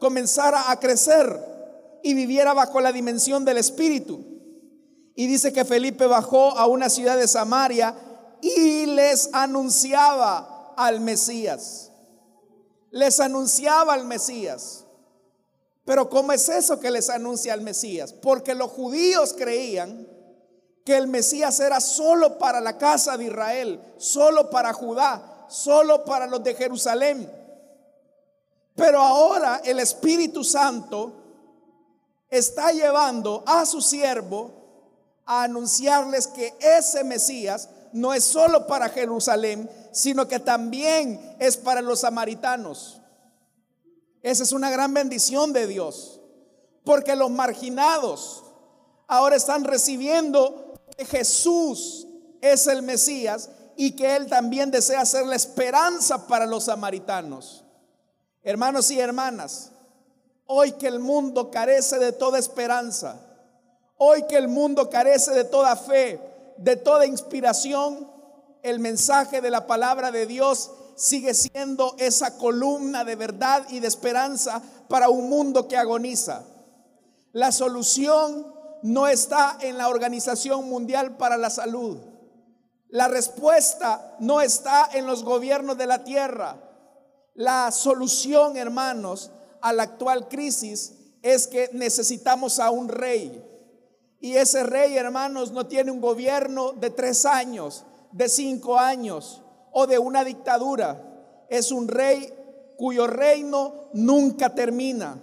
comenzara 0.00 0.70
a 0.70 0.80
crecer 0.80 1.38
y 2.02 2.14
viviera 2.14 2.52
bajo 2.52 2.80
la 2.80 2.92
dimensión 2.92 3.44
del 3.44 3.58
Espíritu. 3.58 4.20
Y 5.14 5.26
dice 5.26 5.52
que 5.52 5.64
Felipe 5.64 6.06
bajó 6.06 6.56
a 6.58 6.66
una 6.66 6.88
ciudad 6.88 7.16
de 7.16 7.28
Samaria 7.28 7.94
y 8.40 8.86
les 8.86 9.30
anunciaba 9.32 10.74
al 10.76 11.00
Mesías. 11.00 11.92
Les 12.90 13.20
anunciaba 13.20 13.94
al 13.94 14.04
Mesías. 14.04 14.84
Pero 15.84 16.08
¿cómo 16.08 16.32
es 16.32 16.48
eso 16.48 16.80
que 16.80 16.90
les 16.90 17.10
anuncia 17.10 17.52
al 17.52 17.60
Mesías? 17.60 18.12
Porque 18.12 18.54
los 18.54 18.70
judíos 18.70 19.34
creían 19.36 20.08
que 20.84 20.96
el 20.96 21.06
Mesías 21.06 21.60
era 21.60 21.80
solo 21.80 22.38
para 22.38 22.60
la 22.60 22.76
casa 22.76 23.16
de 23.16 23.24
Israel, 23.24 23.80
solo 23.98 24.50
para 24.50 24.72
Judá, 24.72 25.46
solo 25.48 26.04
para 26.04 26.26
los 26.26 26.42
de 26.42 26.54
Jerusalén. 26.54 27.30
Pero 28.74 29.00
ahora 29.00 29.60
el 29.64 29.78
Espíritu 29.78 30.42
Santo 30.42 31.12
está 32.28 32.72
llevando 32.72 33.44
a 33.46 33.66
su 33.66 33.80
siervo 33.80 34.50
a 35.26 35.44
anunciarles 35.44 36.26
que 36.26 36.54
ese 36.60 37.04
Mesías 37.04 37.68
no 37.92 38.14
es 38.14 38.24
solo 38.24 38.66
para 38.66 38.88
Jerusalén, 38.88 39.70
sino 39.92 40.26
que 40.26 40.40
también 40.40 41.36
es 41.38 41.56
para 41.56 41.82
los 41.82 42.00
samaritanos. 42.00 43.00
Esa 44.22 44.42
es 44.42 44.52
una 44.52 44.70
gran 44.70 44.94
bendición 44.94 45.52
de 45.52 45.66
Dios, 45.66 46.20
porque 46.84 47.14
los 47.14 47.30
marginados 47.30 48.44
ahora 49.06 49.36
están 49.36 49.64
recibiendo 49.64 50.71
Jesús 50.98 52.06
es 52.40 52.66
el 52.66 52.82
Mesías 52.82 53.50
y 53.76 53.92
que 53.92 54.16
Él 54.16 54.26
también 54.26 54.70
desea 54.70 55.04
ser 55.04 55.26
la 55.26 55.36
esperanza 55.36 56.26
para 56.26 56.46
los 56.46 56.64
samaritanos. 56.64 57.64
Hermanos 58.42 58.90
y 58.90 58.98
hermanas, 58.98 59.70
hoy 60.46 60.72
que 60.72 60.88
el 60.88 60.98
mundo 60.98 61.50
carece 61.50 61.98
de 61.98 62.12
toda 62.12 62.38
esperanza, 62.38 63.20
hoy 63.96 64.24
que 64.28 64.36
el 64.36 64.48
mundo 64.48 64.90
carece 64.90 65.30
de 65.32 65.44
toda 65.44 65.76
fe, 65.76 66.20
de 66.56 66.76
toda 66.76 67.06
inspiración, 67.06 68.10
el 68.62 68.78
mensaje 68.78 69.40
de 69.40 69.50
la 69.50 69.66
palabra 69.66 70.10
de 70.10 70.26
Dios 70.26 70.70
sigue 70.96 71.34
siendo 71.34 71.94
esa 71.98 72.36
columna 72.36 73.04
de 73.04 73.16
verdad 73.16 73.66
y 73.70 73.80
de 73.80 73.88
esperanza 73.88 74.62
para 74.88 75.08
un 75.08 75.28
mundo 75.28 75.66
que 75.66 75.76
agoniza. 75.76 76.44
La 77.32 77.50
solución 77.50 78.51
no 78.82 79.06
está 79.06 79.58
en 79.60 79.78
la 79.78 79.88
Organización 79.88 80.68
Mundial 80.68 81.16
para 81.16 81.36
la 81.36 81.50
Salud. 81.50 81.98
La 82.88 83.08
respuesta 83.08 84.16
no 84.20 84.40
está 84.40 84.88
en 84.92 85.06
los 85.06 85.24
gobiernos 85.24 85.78
de 85.78 85.86
la 85.86 86.04
tierra. 86.04 86.56
La 87.34 87.70
solución, 87.70 88.56
hermanos, 88.56 89.30
a 89.62 89.72
la 89.72 89.84
actual 89.84 90.28
crisis 90.28 90.92
es 91.22 91.46
que 91.46 91.70
necesitamos 91.72 92.58
a 92.58 92.70
un 92.70 92.88
rey. 92.88 93.42
Y 94.20 94.36
ese 94.36 94.62
rey, 94.64 94.96
hermanos, 94.96 95.52
no 95.52 95.66
tiene 95.66 95.90
un 95.90 96.00
gobierno 96.00 96.72
de 96.72 96.90
tres 96.90 97.24
años, 97.24 97.84
de 98.10 98.28
cinco 98.28 98.78
años 98.78 99.42
o 99.70 99.86
de 99.86 99.98
una 99.98 100.24
dictadura. 100.24 101.44
Es 101.48 101.72
un 101.72 101.88
rey 101.88 102.32
cuyo 102.76 103.06
reino 103.06 103.88
nunca 103.94 104.54
termina 104.54 105.18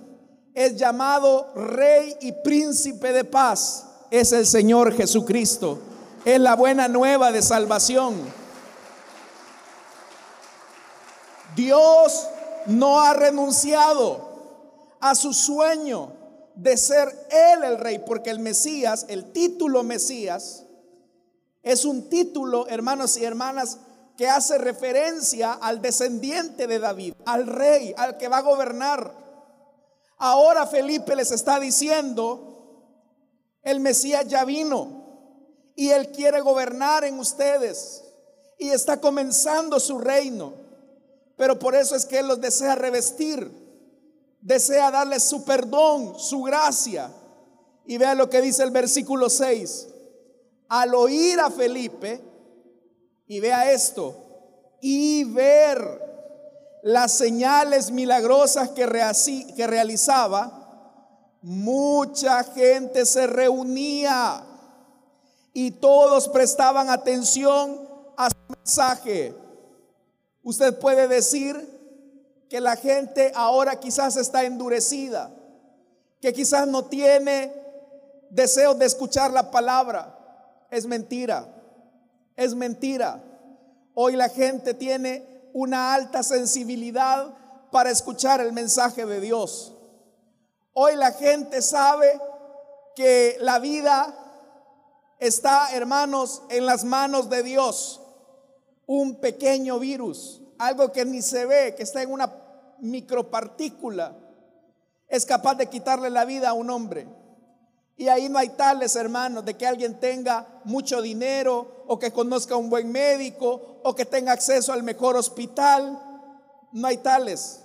es 0.54 0.76
llamado 0.76 1.52
Rey 1.56 2.18
y 2.22 2.32
Príncipe 2.32 3.14
de 3.14 3.24
paz, 3.24 3.86
es 4.12 4.32
el 4.32 4.46
Señor 4.46 4.94
Jesucristo. 4.94 5.80
Es 6.26 6.40
la 6.40 6.56
buena 6.56 6.88
nueva 6.88 7.32
de 7.32 7.42
salvación. 7.42 8.16
Dios 11.56 12.28
no 12.68 13.02
ha 13.02 13.14
renunciado 13.14 14.30
a 15.00 15.16
su 15.16 15.34
sueño 15.34 16.12
de 16.56 16.76
ser 16.76 17.08
él 17.32 17.64
el 17.64 17.78
rey, 17.78 18.00
porque 18.00 18.30
el 18.30 18.40
Mesías, 18.40 19.06
el 19.08 19.32
título 19.32 19.84
Mesías, 19.84 20.66
es 21.64 21.86
un 21.86 22.10
título, 22.10 22.68
hermanos 22.68 23.18
y 23.18 23.26
hermanas, 23.26 23.80
que 24.18 24.28
hace 24.28 24.58
referencia 24.58 25.54
al 25.54 25.82
descendiente 25.82 26.68
de 26.68 26.80
David, 26.80 27.14
al 27.26 27.48
rey, 27.48 27.94
al 27.98 28.18
que 28.18 28.28
va 28.28 28.40
a 28.40 28.42
gobernar. 28.42 29.14
Ahora 30.20 30.68
Felipe 30.68 31.16
les 31.16 31.32
está 31.32 31.60
diciendo, 31.60 32.50
el 33.64 33.80
Mesías 33.80 34.28
ya 34.28 34.44
vino 34.44 35.00
y 35.76 35.90
él 35.90 36.12
quiere 36.12 36.42
gobernar 36.42 37.06
en 37.06 37.18
ustedes 37.20 38.04
y 38.58 38.70
está 38.70 39.00
comenzando 39.00 39.80
su 39.80 39.98
reino. 39.98 40.54
Pero 41.38 41.58
por 41.58 41.74
eso 41.74 41.96
es 41.96 42.06
que 42.06 42.20
él 42.20 42.28
los 42.28 42.42
desea 42.42 42.76
revestir, 42.76 43.50
desea 44.42 44.92
darles 44.92 45.24
su 45.24 45.46
perdón, 45.46 46.20
su 46.20 46.44
gracia. 46.44 47.10
Y 47.86 47.98
vea 47.98 48.14
lo 48.14 48.30
que 48.30 48.42
dice 48.42 48.62
el 48.64 48.72
versículo 48.72 49.30
6. 49.30 49.88
Al 50.68 50.94
oír 50.94 51.40
a 51.40 51.50
Felipe, 51.50 52.22
y 53.26 53.40
vea 53.40 53.72
esto, 53.72 54.16
y 54.82 55.24
ver 55.24 56.09
las 56.82 57.12
señales 57.12 57.92
milagrosas 57.92 58.70
que, 58.70 58.86
realizaba, 58.86 60.56
mucha 61.42 62.44
gente 62.44 63.06
se 63.06 63.28
reunía 63.28 64.44
y 65.54 65.72
todos 65.72 66.30
prestaban 66.30 66.90
atención 66.90 67.88
a 68.18 68.30
su 68.30 68.54
mensaje. 68.58 69.36
Usted 70.44 70.78
puede 70.80 71.08
decir 71.08 71.78
que 72.50 72.62
la 72.62 72.76
gente 72.76 73.32
ahora 73.36 73.80
quizás 73.80 74.16
está 74.18 74.44
endurecida, 74.44 75.32
que 76.22 76.34
quizás 76.34 76.68
no 76.68 76.86
tiene 76.86 77.54
deseo 78.30 78.74
de 78.74 78.86
escuchar 78.86 79.32
la 79.32 79.52
palabra. 79.52 80.16
Es 80.72 80.86
mentira, 80.86 81.48
es 82.36 82.56
mentira. 82.56 83.22
Hoy 83.94 84.16
la 84.16 84.30
gente 84.30 84.74
tiene 84.74 85.39
una 85.54 85.94
alta 85.94 86.24
sensibilidad 86.24 87.34
para 87.72 87.90
escuchar 87.92 88.42
el 88.42 88.54
mensaje 88.54 89.06
de 89.06 89.20
Dios. 89.20 89.74
Hoy 90.74 90.96
la 90.96 91.12
gente 91.12 91.62
sabe 91.62 92.20
que 92.96 93.38
la 93.42 93.60
vida 93.60 94.16
está, 95.20 95.74
hermanos, 95.74 96.42
en 96.50 96.66
las 96.66 96.84
manos 96.84 97.30
de 97.30 97.44
Dios. 97.44 98.02
Un 98.86 99.20
pequeño 99.20 99.80
virus, 99.80 100.42
algo 100.58 100.92
que 100.92 101.06
ni 101.06 101.22
se 101.22 101.46
ve, 101.46 101.76
que 101.76 101.84
está 101.84 102.02
en 102.02 102.12
una 102.12 102.34
micropartícula, 102.80 104.16
es 105.08 105.26
capaz 105.26 105.56
de 105.56 105.68
quitarle 105.68 106.10
la 106.10 106.26
vida 106.26 106.50
a 106.50 106.54
un 106.54 106.70
hombre. 106.70 107.08
Y 108.00 108.08
ahí 108.08 108.30
no 108.30 108.40
hay 108.40 108.48
tales, 108.48 108.96
hermanos, 108.96 109.44
de 109.44 109.58
que 109.58 109.68
alguien 109.68 110.00
tenga 110.00 110.48
mucho 110.64 111.02
dinero 111.02 111.84
o 111.86 112.00
que 112.00 112.14
conozca 112.14 112.56
un 112.56 112.70
buen 112.70 112.90
médico 112.90 113.82
o 113.84 113.94
que 113.94 114.06
tenga 114.06 114.32
acceso 114.32 114.72
al 114.72 114.84
mejor 114.84 115.18
hospital. 115.18 116.00
No 116.72 116.88
hay 116.88 116.96
tales. 117.00 117.60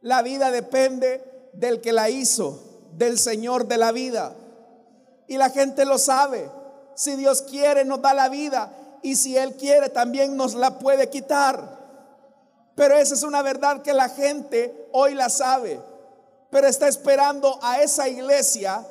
La 0.00 0.22
vida 0.22 0.50
depende 0.50 1.50
del 1.52 1.80
que 1.80 1.92
la 1.92 2.10
hizo, 2.10 2.88
del 2.94 3.16
Señor 3.16 3.68
de 3.68 3.78
la 3.78 3.92
vida. 3.92 4.34
Y 5.28 5.36
la 5.36 5.50
gente 5.50 5.84
lo 5.84 5.98
sabe. 5.98 6.50
Si 6.96 7.14
Dios 7.14 7.42
quiere, 7.42 7.84
nos 7.84 8.02
da 8.02 8.12
la 8.12 8.28
vida. 8.28 8.72
Y 9.02 9.14
si 9.14 9.36
Él 9.36 9.54
quiere, 9.54 9.88
también 9.88 10.36
nos 10.36 10.54
la 10.54 10.80
puede 10.80 11.10
quitar. 11.10 11.78
Pero 12.74 12.98
esa 12.98 13.14
es 13.14 13.22
una 13.22 13.40
verdad 13.42 13.82
que 13.82 13.94
la 13.94 14.08
gente 14.08 14.88
hoy 14.90 15.14
la 15.14 15.28
sabe. 15.28 15.80
Pero 16.50 16.66
está 16.66 16.88
esperando 16.88 17.56
a 17.62 17.80
esa 17.80 18.08
iglesia 18.08 18.84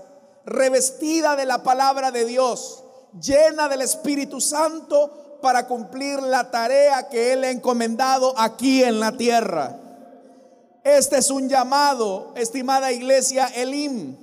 revestida 0.50 1.36
de 1.36 1.46
la 1.46 1.64
palabra 1.64 2.12
de 2.12 2.26
Dios, 2.26 2.84
llena 3.22 3.70
del 3.70 3.82
Espíritu 3.82 4.42
Santo 4.42 5.40
para 5.42 5.68
cumplir 5.68 6.22
la 6.22 6.52
tarea 6.52 7.08
que 7.08 7.34
Él 7.34 7.44
ha 7.44 7.52
encomendado 7.52 8.34
aquí 8.38 8.84
en 8.84 9.00
la 9.00 9.14
tierra. 9.14 9.80
Este 10.84 11.18
es 11.18 11.30
un 11.30 11.48
llamado, 11.48 12.34
estimada 12.36 12.92
iglesia 12.92 13.48
Elim, 13.48 14.18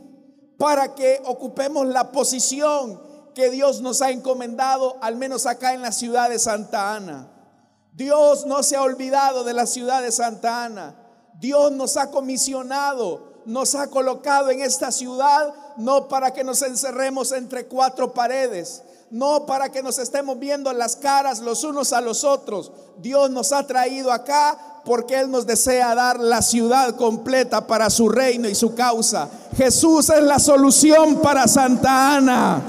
para 0.58 0.94
que 0.94 1.22
ocupemos 1.24 1.86
la 1.86 2.10
posición 2.12 3.00
que 3.34 3.50
Dios 3.50 3.80
nos 3.80 4.02
ha 4.02 4.10
encomendado, 4.10 4.96
al 5.00 5.16
menos 5.16 5.46
acá 5.46 5.74
en 5.74 5.82
la 5.82 5.92
ciudad 5.92 6.28
de 6.28 6.38
Santa 6.38 6.94
Ana. 6.94 7.28
Dios 7.92 8.46
no 8.46 8.62
se 8.62 8.76
ha 8.76 8.82
olvidado 8.82 9.44
de 9.44 9.52
la 9.54 9.66
ciudad 9.66 10.02
de 10.02 10.12
Santa 10.12 10.64
Ana. 10.64 10.96
Dios 11.38 11.72
nos 11.72 11.96
ha 11.96 12.10
comisionado 12.10 13.36
nos 13.46 13.76
ha 13.76 13.86
colocado 13.86 14.50
en 14.50 14.60
esta 14.60 14.90
ciudad 14.90 15.54
no 15.76 16.08
para 16.08 16.32
que 16.32 16.44
nos 16.44 16.62
encerremos 16.62 17.32
entre 17.32 17.66
cuatro 17.66 18.12
paredes, 18.12 18.82
no 19.10 19.46
para 19.46 19.70
que 19.70 19.82
nos 19.82 19.98
estemos 19.98 20.38
viendo 20.38 20.72
las 20.72 20.96
caras 20.96 21.40
los 21.40 21.64
unos 21.64 21.92
a 21.92 22.00
los 22.00 22.24
otros. 22.24 22.72
Dios 22.98 23.30
nos 23.30 23.52
ha 23.52 23.66
traído 23.66 24.12
acá 24.12 24.82
porque 24.84 25.18
Él 25.18 25.30
nos 25.30 25.46
desea 25.46 25.94
dar 25.94 26.20
la 26.20 26.42
ciudad 26.42 26.94
completa 26.96 27.66
para 27.66 27.90
su 27.90 28.08
reino 28.08 28.48
y 28.48 28.54
su 28.54 28.74
causa. 28.74 29.28
Jesús 29.56 30.10
es 30.10 30.22
la 30.22 30.38
solución 30.38 31.20
para 31.20 31.48
Santa 31.48 32.16
Ana. 32.16 32.62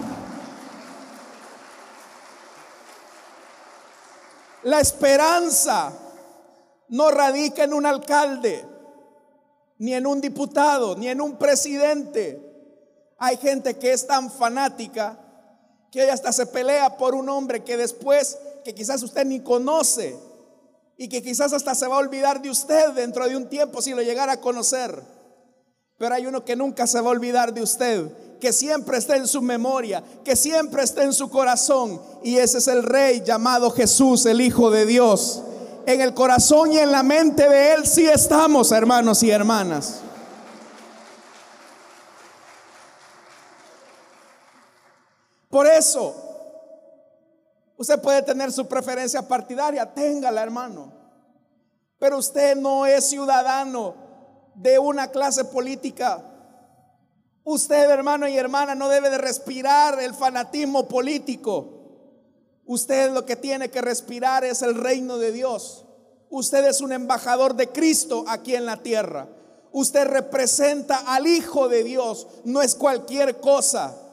La 4.64 4.80
esperanza 4.80 5.94
no 6.90 7.12
radica 7.12 7.64
en 7.64 7.74
un 7.74 7.86
alcalde 7.86 8.66
ni 9.80 9.94
en 9.94 10.08
un 10.08 10.22
diputado, 10.22 10.96
ni 10.96 11.08
en 11.08 11.22
un 11.22 11.38
presidente. 11.38 12.47
Hay 13.18 13.38
gente 13.38 13.78
que 13.78 13.94
es 13.94 14.06
tan 14.06 14.32
fanática 14.32 15.18
que 15.92 16.02
hoy 16.02 16.10
hasta 16.10 16.32
se 16.32 16.46
pelea 16.46 16.98
por 16.98 17.16
un 17.16 17.30
hombre 17.30 17.64
que 17.64 17.78
después, 17.78 18.38
que 18.64 18.76
quizás 18.76 19.02
usted 19.02 19.26
ni 19.26 19.40
conoce 19.40 20.18
y 20.98 21.08
que 21.08 21.24
quizás 21.24 21.54
hasta 21.54 21.76
se 21.76 21.88
va 21.88 21.96
a 21.96 22.00
olvidar 22.00 22.42
de 22.42 22.50
usted 22.50 22.92
dentro 22.92 23.28
de 23.28 23.38
un 23.38 23.48
tiempo 23.48 23.82
si 23.82 23.92
lo 23.94 24.02
llegara 24.02 24.34
a 24.34 24.42
conocer. 24.42 25.02
Pero 25.98 26.14
hay 26.14 26.28
uno 26.28 26.46
que 26.46 26.56
nunca 26.56 26.86
se 26.86 27.02
va 27.02 27.08
a 27.08 27.12
olvidar 27.12 27.54
de 27.54 27.62
usted, 27.62 28.12
que 28.40 28.54
siempre 28.54 28.98
está 28.98 29.18
en 29.18 29.28
su 29.28 29.42
memoria, 29.42 30.04
que 30.24 30.36
siempre 30.36 30.84
está 30.84 31.04
en 31.04 31.14
su 31.14 31.30
corazón. 31.30 32.02
Y 32.24 32.38
ese 32.38 32.60
es 32.60 32.68
el 32.68 32.84
rey 32.84 33.24
llamado 33.26 33.72
Jesús, 33.72 34.26
el 34.28 34.42
Hijo 34.42 34.70
de 34.70 34.86
Dios 34.86 35.42
en 35.88 36.02
el 36.02 36.14
corazón 36.14 36.74
y 36.74 36.80
en 36.80 36.92
la 36.92 37.02
mente 37.02 37.48
de 37.48 37.74
Él 37.74 37.88
sí 37.88 38.06
estamos, 38.06 38.74
hermanos 38.74 39.24
y 39.24 39.32
hermanas. 39.32 40.02
Por 45.58 45.66
eso, 45.66 46.14
usted 47.78 48.00
puede 48.00 48.22
tener 48.22 48.52
su 48.52 48.68
preferencia 48.68 49.28
partidaria, 49.28 49.92
téngala, 49.92 50.44
hermano. 50.44 50.94
Pero 51.98 52.20
usted 52.20 52.56
no 52.56 52.86
es 52.86 53.06
ciudadano 53.06 53.96
de 54.54 54.78
una 54.78 55.10
clase 55.10 55.46
política. 55.46 56.24
Usted, 57.44 57.90
hermano 57.90 58.28
y 58.28 58.38
hermana, 58.38 58.76
no 58.76 58.88
debe 58.88 59.10
de 59.10 59.18
respirar 59.18 60.00
el 60.00 60.14
fanatismo 60.14 60.88
político. 60.88 62.62
Usted 62.68 63.12
lo 63.12 63.26
que 63.26 63.36
tiene 63.36 63.72
que 63.72 63.82
respirar 63.82 64.46
es 64.46 64.62
el 64.62 64.76
reino 64.76 65.18
de 65.18 65.32
Dios. 65.32 65.88
Usted 66.30 66.68
es 66.68 66.82
un 66.82 66.92
embajador 66.92 67.56
de 67.56 67.70
Cristo 67.70 68.26
aquí 68.28 68.54
en 68.54 68.68
la 68.68 68.78
tierra. 68.84 69.28
Usted 69.72 70.06
representa 70.06 70.98
al 71.08 71.26
Hijo 71.26 71.68
de 71.68 71.84
Dios, 71.84 72.28
no 72.44 72.62
es 72.62 72.76
cualquier 72.76 73.40
cosa. 73.40 74.04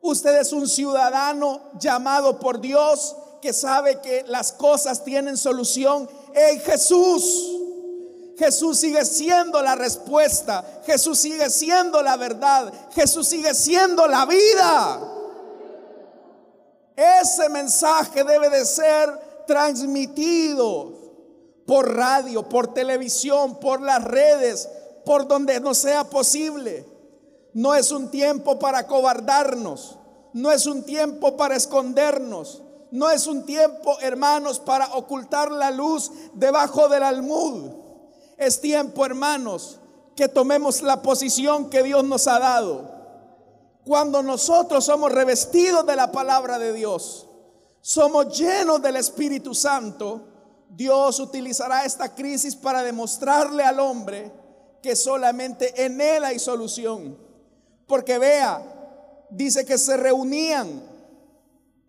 Usted 0.00 0.40
es 0.40 0.52
un 0.52 0.66
ciudadano 0.68 1.70
llamado 1.78 2.38
por 2.38 2.60
Dios 2.60 3.16
que 3.40 3.52
sabe 3.52 4.00
que 4.00 4.24
las 4.26 4.52
cosas 4.52 5.04
tienen 5.04 5.36
solución 5.36 6.08
en 6.34 6.60
Jesús. 6.60 7.56
Jesús 8.38 8.78
sigue 8.78 9.04
siendo 9.04 9.60
la 9.60 9.74
respuesta. 9.74 10.64
Jesús 10.86 11.18
sigue 11.18 11.50
siendo 11.50 12.02
la 12.02 12.16
verdad. 12.16 12.72
Jesús 12.92 13.28
sigue 13.28 13.54
siendo 13.54 14.06
la 14.06 14.24
vida. 14.24 15.00
Ese 16.96 17.48
mensaje 17.50 18.24
debe 18.24 18.48
de 18.48 18.64
ser 18.64 19.44
transmitido 19.46 20.92
por 21.66 21.94
radio, 21.94 22.48
por 22.48 22.72
televisión, 22.72 23.60
por 23.60 23.80
las 23.80 24.02
redes, 24.04 24.68
por 25.04 25.28
donde 25.28 25.60
no 25.60 25.74
sea 25.74 26.04
posible. 26.04 26.86
No 27.54 27.74
es 27.74 27.90
un 27.90 28.10
tiempo 28.10 28.58
para 28.58 28.86
cobardarnos, 28.86 29.98
no 30.32 30.50
es 30.50 30.66
un 30.66 30.84
tiempo 30.84 31.36
para 31.36 31.56
escondernos, 31.56 32.62
no 32.90 33.10
es 33.10 33.26
un 33.26 33.44
tiempo, 33.44 33.98
hermanos, 34.00 34.60
para 34.60 34.94
ocultar 34.94 35.50
la 35.50 35.70
luz 35.70 36.10
debajo 36.34 36.88
del 36.88 37.02
almud. 37.02 37.70
Es 38.36 38.60
tiempo, 38.60 39.04
hermanos, 39.04 39.78
que 40.16 40.28
tomemos 40.28 40.82
la 40.82 41.02
posición 41.02 41.70
que 41.70 41.82
Dios 41.82 42.04
nos 42.04 42.26
ha 42.26 42.38
dado. 42.38 42.90
Cuando 43.84 44.22
nosotros 44.22 44.84
somos 44.84 45.12
revestidos 45.12 45.86
de 45.86 45.96
la 45.96 46.12
palabra 46.12 46.58
de 46.58 46.72
Dios, 46.72 47.26
somos 47.80 48.38
llenos 48.38 48.82
del 48.82 48.96
Espíritu 48.96 49.54
Santo, 49.54 50.26
Dios 50.68 51.18
utilizará 51.18 51.84
esta 51.84 52.14
crisis 52.14 52.54
para 52.54 52.82
demostrarle 52.82 53.64
al 53.64 53.80
hombre 53.80 54.30
que 54.82 54.94
solamente 54.94 55.84
en 55.84 56.00
Él 56.00 56.24
hay 56.24 56.38
solución. 56.38 57.29
Porque 57.90 58.20
vea, 58.20 58.62
dice 59.30 59.66
que 59.66 59.76
se 59.76 59.96
reunían, 59.96 60.80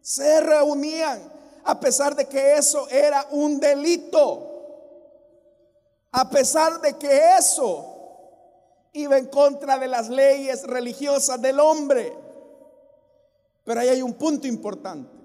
se 0.01 0.41
reunían, 0.41 1.21
a 1.63 1.79
pesar 1.79 2.15
de 2.15 2.25
que 2.25 2.55
eso 2.55 2.89
era 2.89 3.27
un 3.29 3.59
delito. 3.59 4.47
A 6.11 6.27
pesar 6.27 6.81
de 6.81 6.97
que 6.97 7.37
eso 7.37 8.89
iba 8.93 9.15
en 9.15 9.27
contra 9.27 9.77
de 9.77 9.87
las 9.87 10.09
leyes 10.09 10.63
religiosas 10.63 11.39
del 11.39 11.59
hombre. 11.59 12.17
Pero 13.63 13.81
ahí 13.81 13.89
hay 13.89 14.01
un 14.01 14.15
punto 14.15 14.47
importante. 14.47 15.15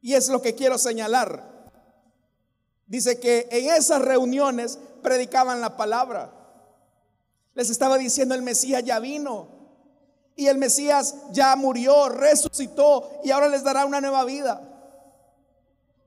Y 0.00 0.14
es 0.14 0.30
lo 0.30 0.40
que 0.40 0.54
quiero 0.54 0.78
señalar. 0.78 1.44
Dice 2.86 3.20
que 3.20 3.46
en 3.50 3.68
esas 3.74 4.00
reuniones 4.00 4.78
predicaban 5.02 5.60
la 5.60 5.76
palabra. 5.76 6.39
Les 7.54 7.70
estaba 7.70 7.98
diciendo 7.98 8.34
el 8.34 8.42
Mesías 8.42 8.84
ya 8.84 8.98
vino. 8.98 9.48
Y 10.36 10.46
el 10.46 10.58
Mesías 10.58 11.16
ya 11.32 11.54
murió, 11.56 12.08
resucitó 12.08 13.20
y 13.24 13.30
ahora 13.30 13.48
les 13.48 13.62
dará 13.62 13.84
una 13.84 14.00
nueva 14.00 14.24
vida. 14.24 14.70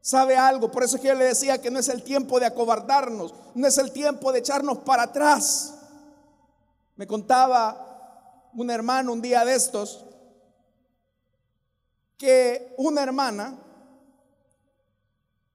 ¿Sabe 0.01 0.35
algo? 0.35 0.71
Por 0.71 0.83
eso 0.83 0.95
es 0.95 1.01
que 1.01 1.07
yo 1.09 1.15
le 1.15 1.25
decía 1.25 1.61
que 1.61 1.71
no 1.71 1.79
es 1.79 1.87
el 1.87 2.03
tiempo 2.03 2.39
de 2.39 2.45
acobardarnos, 2.45 3.33
no 3.55 3.67
es 3.67 3.77
el 3.77 3.91
tiempo 3.91 4.31
de 4.31 4.39
echarnos 4.39 4.79
para 4.79 5.03
atrás. 5.03 5.75
Me 6.95 7.07
contaba 7.07 8.49
un 8.53 8.69
hermano 8.69 9.13
un 9.13 9.21
día 9.21 9.45
de 9.45 9.55
estos 9.55 10.05
que 12.17 12.73
una 12.77 13.03
hermana 13.03 13.57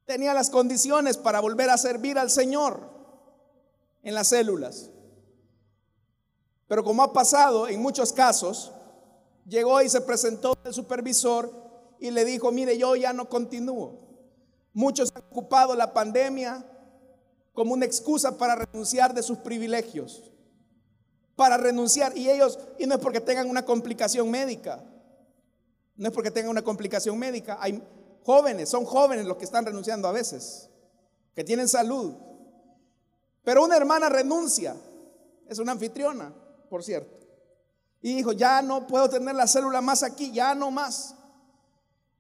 tenía 0.05 0.33
las 0.33 0.51
condiciones 0.51 1.17
para 1.19 1.41
volver 1.41 1.69
a 1.71 1.77
servir 1.77 2.19
al 2.19 2.31
Señor 2.31 2.81
en 4.03 4.15
las 4.15 4.29
células. 4.29 4.91
Pero 6.69 6.85
como 6.85 7.03
ha 7.03 7.13
pasado 7.13 7.67
en 7.67 7.81
muchos 7.81 8.13
casos, 8.13 8.71
llegó 9.47 9.81
y 9.81 9.89
se 9.89 10.03
presentó 10.03 10.55
el 10.65 10.75
supervisor 10.75 11.51
y 11.99 12.11
le 12.11 12.25
dijo, 12.25 12.53
mire, 12.53 12.77
yo 12.77 12.95
ya 12.95 13.13
no 13.13 13.29
continúo. 13.29 14.07
Muchos 14.75 15.11
han 15.15 15.23
ocupado 15.31 15.75
la 15.75 15.93
pandemia 15.93 16.65
como 17.55 17.73
una 17.73 17.87
excusa 17.87 18.37
para 18.37 18.55
renunciar 18.55 19.15
de 19.15 19.23
sus 19.23 19.39
privilegios, 19.39 20.31
para 21.35 21.57
renunciar. 21.57 22.17
Y 22.17 22.31
ellos, 22.31 22.59
y 22.79 22.87
no 22.87 22.95
es 22.95 23.01
porque 23.01 23.21
tengan 23.21 23.49
una 23.49 23.65
complicación 23.65 24.31
médica, 24.31 24.85
no 25.97 26.09
es 26.09 26.15
porque 26.15 26.31
tengan 26.31 26.51
una 26.51 26.63
complicación 26.63 27.19
médica. 27.19 27.57
Hay 27.61 27.83
jóvenes, 28.25 28.69
son 28.69 28.85
jóvenes 28.85 29.27
los 29.27 29.39
que 29.39 29.47
están 29.47 29.65
renunciando 29.65 30.07
a 30.07 30.13
veces, 30.13 30.69
que 31.35 31.43
tienen 31.43 31.67
salud. 31.67 32.15
Pero 33.43 33.65
una 33.65 33.77
hermana 33.77 34.11
renuncia, 34.11 34.77
es 35.49 35.59
una 35.59 35.73
anfitriona, 35.73 36.33
por 36.69 36.85
cierto. 36.85 37.17
Y 38.01 38.17
dijo, 38.17 38.33
ya 38.33 38.63
no 38.63 38.87
puedo 38.87 39.09
tener 39.09 39.35
la 39.35 39.47
célula 39.47 39.81
más 39.81 40.03
aquí, 40.03 40.31
ya 40.33 40.55
no 40.55 40.71
más. 40.71 41.15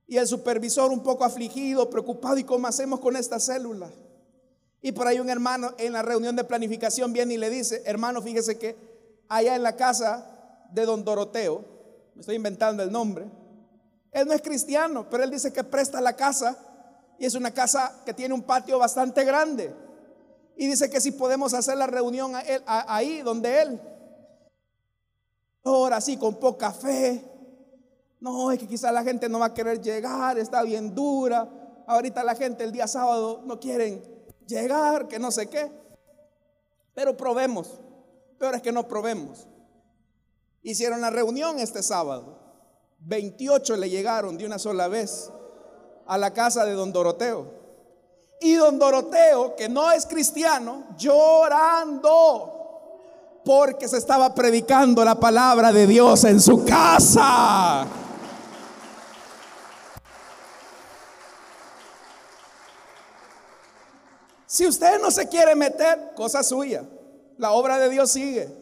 Y 0.06 0.16
el 0.16 0.26
supervisor 0.26 0.90
un 0.90 1.02
poco 1.02 1.24
afligido, 1.24 1.88
preocupado, 1.90 2.38
¿y 2.38 2.44
cómo 2.44 2.66
hacemos 2.66 3.00
con 3.00 3.14
esta 3.16 3.38
célula? 3.38 3.90
Y 4.80 4.92
por 4.92 5.06
ahí 5.06 5.20
un 5.20 5.28
hermano 5.28 5.72
en 5.76 5.92
la 5.92 6.02
reunión 6.02 6.36
de 6.36 6.44
planificación 6.44 7.12
viene 7.12 7.34
y 7.34 7.36
le 7.38 7.50
dice, 7.50 7.82
hermano, 7.84 8.22
fíjese 8.22 8.58
que 8.58 8.76
allá 9.28 9.54
en 9.54 9.62
la 9.62 9.76
casa 9.76 10.66
de 10.72 10.84
don 10.84 11.04
Doroteo, 11.04 11.64
me 12.14 12.20
estoy 12.20 12.36
inventando 12.36 12.82
el 12.82 12.90
nombre, 12.90 13.26
él 14.12 14.26
no 14.26 14.32
es 14.32 14.42
cristiano, 14.42 15.06
pero 15.10 15.24
él 15.24 15.30
dice 15.30 15.52
que 15.52 15.62
presta 15.64 16.00
la 16.00 16.16
casa 16.16 16.56
y 17.18 17.26
es 17.26 17.34
una 17.34 17.52
casa 17.52 18.00
que 18.04 18.14
tiene 18.14 18.34
un 18.34 18.42
patio 18.42 18.78
bastante 18.78 19.24
grande. 19.24 19.74
Y 20.56 20.66
dice 20.66 20.90
que 20.90 21.00
si 21.00 21.12
podemos 21.12 21.54
hacer 21.54 21.76
la 21.76 21.86
reunión 21.86 22.32
ahí 22.66 23.22
donde 23.22 23.62
él. 23.62 23.80
Ahora 25.64 26.00
sí, 26.00 26.16
con 26.16 26.36
poca 26.36 26.72
fe. 26.72 27.24
No, 28.20 28.50
es 28.50 28.58
que 28.58 28.66
quizá 28.66 28.90
la 28.90 29.04
gente 29.04 29.28
no 29.28 29.38
va 29.38 29.46
a 29.46 29.54
querer 29.54 29.80
llegar, 29.80 30.38
está 30.38 30.62
bien 30.62 30.94
dura. 30.94 31.48
Ahorita 31.86 32.24
la 32.24 32.34
gente 32.34 32.64
el 32.64 32.72
día 32.72 32.86
sábado 32.86 33.42
no 33.44 33.60
quieren 33.60 34.02
llegar, 34.46 35.08
que 35.08 35.18
no 35.18 35.30
sé 35.30 35.48
qué. 35.48 35.70
Pero 36.94 37.16
probemos. 37.16 37.80
Peor 38.38 38.56
es 38.56 38.62
que 38.62 38.72
no 38.72 38.86
probemos. 38.88 39.46
Hicieron 40.62 41.00
la 41.00 41.10
reunión 41.10 41.58
este 41.58 41.82
sábado. 41.82 42.38
28 43.00 43.76
le 43.76 43.90
llegaron 43.90 44.36
de 44.36 44.46
una 44.46 44.58
sola 44.58 44.88
vez 44.88 45.30
a 46.06 46.18
la 46.18 46.32
casa 46.32 46.64
de 46.64 46.72
don 46.72 46.92
Doroteo. 46.92 47.58
Y 48.40 48.54
don 48.54 48.78
Doroteo, 48.78 49.54
que 49.56 49.68
no 49.68 49.90
es 49.92 50.06
cristiano, 50.06 50.86
llorando 50.96 52.57
porque 53.48 53.88
se 53.88 53.96
estaba 53.96 54.34
predicando 54.34 55.02
la 55.02 55.18
palabra 55.18 55.72
de 55.72 55.86
Dios 55.86 56.22
en 56.24 56.38
su 56.38 56.66
casa. 56.66 57.86
Si 64.44 64.66
usted 64.66 65.00
no 65.00 65.10
se 65.10 65.30
quiere 65.30 65.54
meter, 65.54 66.12
cosa 66.14 66.42
suya. 66.42 66.84
La 67.38 67.52
obra 67.52 67.78
de 67.78 67.88
Dios 67.88 68.10
sigue. 68.10 68.54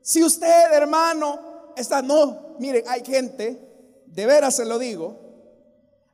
Si 0.00 0.22
usted, 0.22 0.72
hermano, 0.72 1.72
está 1.76 2.02
no, 2.02 2.54
miren, 2.60 2.84
hay 2.86 3.04
gente, 3.04 3.60
de 4.06 4.26
veras 4.26 4.54
se 4.54 4.64
lo 4.64 4.78
digo, 4.78 5.18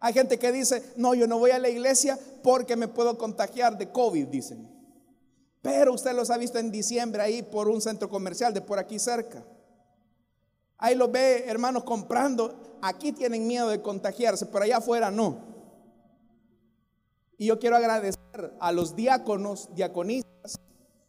hay 0.01 0.15
gente 0.15 0.38
que 0.38 0.53
dice, 0.53 0.83
no, 0.97 1.12
yo 1.12 1.27
no 1.27 1.38
voy 1.38 1.51
a 1.51 1.59
la 1.59 1.69
iglesia 1.69 2.19
porque 2.43 2.77
me 2.77 2.88
puedo 2.88 3.19
contagiar 3.19 3.77
de 3.77 3.93
COVID, 3.93 4.29
dicen. 4.29 4.72
Pero 5.62 5.94
usted 5.94 6.14
los 6.14 6.31
ha 6.31 6.37
visto 6.37 6.59
en 6.59 6.70
diciembre 6.70 7.22
ahí 7.22 7.42
por 7.42 7.68
un 7.68 7.81
centro 7.81 8.09
comercial 8.09 8.53
de 8.53 8.61
por 8.61 8.79
aquí 8.79 8.98
cerca. 8.98 9.42
Ahí 10.77 10.94
los 10.94 11.11
ve, 11.11 11.44
hermanos, 11.46 11.85
comprando. 11.85 12.79
Aquí 12.83 13.12
tienen 13.12 13.46
miedo 13.46 13.68
de 13.68 13.81
contagiarse, 13.81 14.46
pero 14.46 14.64
allá 14.64 14.79
afuera 14.79 15.11
no. 15.11 15.38
Y 17.38 17.46
yo 17.46 17.59
quiero 17.59 17.77
agradecer 17.77 18.18
a 18.61 18.72
los 18.72 18.96
diáconos, 18.96 19.70
diaconistas, 19.75 20.61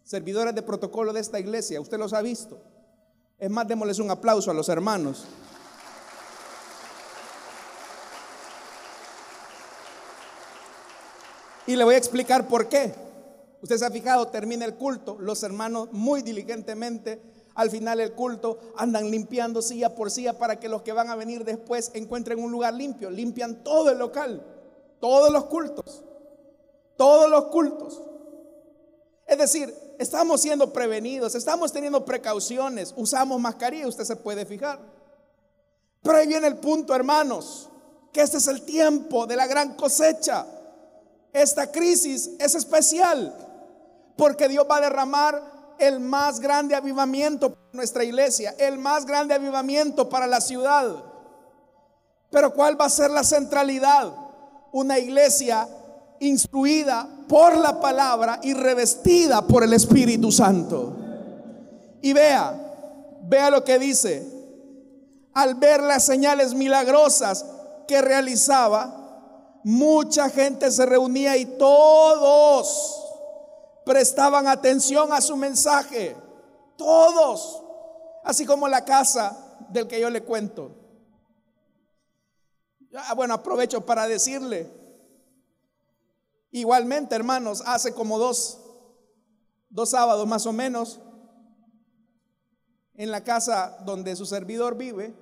servidores 0.04 0.54
de 0.54 0.62
protocolo 0.62 1.12
de 1.12 1.20
esta 1.20 1.40
iglesia. 1.40 1.82
Usted 1.82 1.98
los 1.98 2.14
ha 2.14 2.22
visto 2.22 2.62
es 3.44 3.50
más, 3.50 3.68
démosles 3.68 4.00
un 4.00 4.10
aplauso 4.10 4.52
a 4.52 4.54
los 4.54 4.70
hermanos. 4.70 5.26
Y 11.68 11.76
le 11.76 11.84
voy 11.84 11.96
a 11.96 11.98
explicar 11.98 12.48
por 12.48 12.70
qué. 12.70 12.96
Usted 13.64 13.78
se 13.78 13.86
ha 13.86 13.92
fijado, 13.92 14.28
termina 14.28 14.66
el 14.66 14.76
culto, 14.76 15.16
los 15.22 15.42
hermanos 15.42 15.88
muy 15.94 16.22
diligentemente 16.22 17.22
al 17.56 17.70
final 17.70 18.00
del 18.00 18.12
culto 18.12 18.60
andan 18.76 19.10
limpiando 19.10 19.62
silla 19.62 19.96
por 19.96 20.12
silla 20.12 20.38
para 20.38 20.60
que 20.60 20.68
los 20.68 20.82
que 20.82 20.92
van 20.92 21.10
a 21.10 21.16
venir 21.16 21.46
después 21.46 21.90
encuentren 21.94 22.44
un 22.44 22.52
lugar 22.52 22.74
limpio. 22.74 23.10
Limpian 23.10 23.64
todo 23.64 23.90
el 23.90 24.00
local, 24.00 24.46
todos 25.00 25.32
los 25.32 25.46
cultos, 25.46 26.04
todos 26.98 27.30
los 27.30 27.46
cultos. 27.46 28.02
Es 29.26 29.38
decir, 29.38 29.74
estamos 29.98 30.42
siendo 30.42 30.74
prevenidos, 30.74 31.34
estamos 31.34 31.72
teniendo 31.72 32.04
precauciones, 32.04 32.94
usamos 32.98 33.40
mascarilla, 33.40 33.88
usted 33.88 34.04
se 34.04 34.18
puede 34.18 34.46
fijar. 34.46 34.82
Pero 36.02 36.18
ahí 36.18 36.28
viene 36.28 36.48
el 36.48 36.58
punto, 36.58 36.94
hermanos, 36.94 37.70
que 38.12 38.20
este 38.20 38.40
es 38.40 38.48
el 38.50 38.64
tiempo 38.64 39.26
de 39.26 39.38
la 39.38 39.48
gran 39.48 39.76
cosecha. 39.76 40.46
Esta 41.32 41.72
crisis 41.72 42.32
es 42.40 42.56
especial 42.56 43.43
porque 44.16 44.48
Dios 44.48 44.66
va 44.70 44.78
a 44.78 44.82
derramar 44.82 45.42
el 45.80 46.00
más 46.00 46.40
grande 46.40 46.76
avivamiento 46.76 47.54
para 47.54 47.68
nuestra 47.74 48.04
iglesia, 48.04 48.56
el 48.58 48.78
más 48.78 49.06
grande 49.06 49.34
avivamiento 49.34 50.10
para 50.10 50.28
la 50.28 50.40
ciudad. 50.40 51.04
Pero 52.30 52.54
¿cuál 52.54 52.80
va 52.80 52.86
a 52.86 52.90
ser 52.90 53.12
la 53.12 53.24
centralidad? 53.24 54.14
Una 54.72 54.98
iglesia 54.98 55.68
instruida 56.20 57.08
por 57.28 57.58
la 57.58 57.80
palabra 57.80 58.40
y 58.44 58.54
revestida 58.54 59.42
por 59.46 59.64
el 59.64 59.74
Espíritu 59.74 60.32
Santo. 60.32 60.94
Y 62.02 62.14
vea, 62.14 62.54
vea 63.24 63.50
lo 63.50 63.64
que 63.64 63.80
dice. 63.80 64.32
Al 65.34 65.56
ver 65.56 65.82
las 65.82 66.04
señales 66.04 66.54
milagrosas 66.54 67.46
que 67.88 68.02
realizaba, 68.02 69.60
mucha 69.64 70.30
gente 70.30 70.72
se 70.72 70.86
reunía 70.86 71.38
y 71.38 71.46
todos 71.46 73.03
prestaban 73.86 74.48
atención 74.48 75.12
a 75.14 75.22
su 75.22 75.36
mensaje. 75.38 76.16
Todos. 76.78 77.64
Así 78.24 78.46
como 78.46 78.68
la 78.68 78.86
casa 78.86 79.58
del 79.70 79.88
que 79.88 80.00
yo 80.00 80.10
le 80.10 80.24
cuento. 80.24 80.72
bueno, 83.16 83.34
aprovecho 83.34 83.86
para 83.86 84.08
decirle, 84.08 84.84
Igualmente, 86.54 87.16
hermanos, 87.16 87.64
hace 87.66 87.96
como 87.96 88.20
dos, 88.20 88.60
dos 89.70 89.90
sábados 89.90 90.28
más 90.28 90.46
o 90.46 90.54
menos, 90.54 91.00
en 92.94 93.10
la 93.10 93.24
casa 93.24 93.80
donde 93.84 94.16
su 94.16 94.28
servidor 94.28 94.78
vive, 94.78 95.16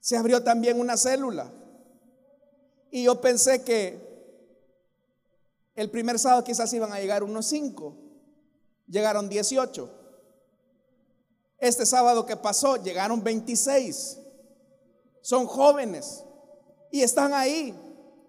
se 0.00 0.18
abrió 0.18 0.44
también 0.44 0.78
una 0.78 0.98
célula. 0.98 1.50
Y 2.90 3.04
yo 3.04 3.22
pensé 3.22 3.64
que 3.64 4.06
el 5.78 5.90
primer 5.90 6.18
sábado 6.18 6.42
quizás 6.42 6.72
iban 6.72 6.92
a 6.92 6.98
llegar 6.98 7.22
unos 7.22 7.46
cinco. 7.46 7.94
llegaron 8.88 9.28
18. 9.28 9.88
Este 11.58 11.86
sábado 11.86 12.26
que 12.26 12.36
pasó 12.36 12.76
llegaron 12.82 13.22
26. 13.22 14.18
Son 15.20 15.46
jóvenes 15.46 16.24
y 16.90 17.02
están 17.02 17.32
ahí. 17.32 17.72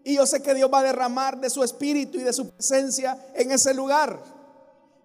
Y 0.03 0.15
yo 0.15 0.27
sé 0.27 0.43
que 0.43 0.53
Dios 0.53 0.69
va 0.71 0.79
a 0.79 0.83
derramar 0.83 1.39
de 1.39 1.49
su 1.49 1.63
espíritu 1.63 2.19
y 2.19 2.23
de 2.23 2.33
su 2.33 2.51
presencia 2.51 3.17
en 3.33 3.51
ese 3.51 3.73
lugar. 3.73 4.21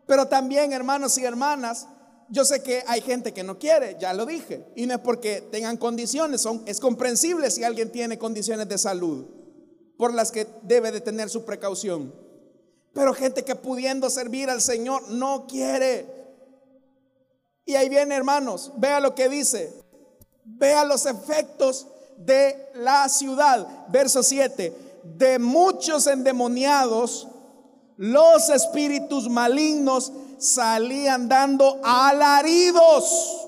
Pero 0.06 0.28
también, 0.28 0.74
hermanos 0.74 1.16
y 1.16 1.24
hermanas, 1.24 1.86
yo 2.28 2.44
sé 2.44 2.62
que 2.62 2.84
hay 2.86 3.00
gente 3.00 3.32
que 3.32 3.42
no 3.42 3.58
quiere, 3.58 3.96
ya 3.98 4.12
lo 4.12 4.26
dije. 4.26 4.66
Y 4.76 4.84
no 4.84 4.94
es 4.94 5.00
porque 5.00 5.40
tengan 5.40 5.78
condiciones, 5.78 6.42
son, 6.42 6.62
es 6.66 6.78
comprensible 6.78 7.50
si 7.50 7.64
alguien 7.64 7.90
tiene 7.90 8.18
condiciones 8.18 8.68
de 8.68 8.76
salud 8.76 9.24
por 9.96 10.12
las 10.12 10.30
que 10.30 10.46
debe 10.62 10.92
de 10.92 11.00
tener 11.00 11.30
su 11.30 11.46
precaución. 11.46 12.23
Pero 12.94 13.12
gente 13.12 13.44
que 13.44 13.56
pudiendo 13.56 14.08
servir 14.08 14.48
al 14.48 14.62
Señor 14.62 15.10
no 15.10 15.46
quiere. 15.46 16.06
Y 17.66 17.74
ahí 17.74 17.88
viene, 17.88 18.14
hermanos, 18.14 18.72
vea 18.76 19.00
lo 19.00 19.14
que 19.14 19.28
dice. 19.28 19.74
Vea 20.44 20.84
los 20.84 21.04
efectos 21.04 21.88
de 22.16 22.70
la 22.74 23.08
ciudad. 23.08 23.66
Verso 23.88 24.22
7. 24.22 25.00
De 25.02 25.38
muchos 25.40 26.06
endemoniados, 26.06 27.26
los 27.96 28.48
espíritus 28.48 29.28
malignos 29.28 30.12
salían 30.38 31.28
dando 31.28 31.80
alaridos. 31.82 33.40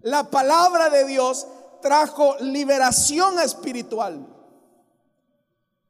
La 0.00 0.24
palabra 0.24 0.90
de 0.90 1.04
Dios 1.06 1.46
trajo 1.80 2.36
liberación 2.40 3.38
espiritual. 3.38 4.26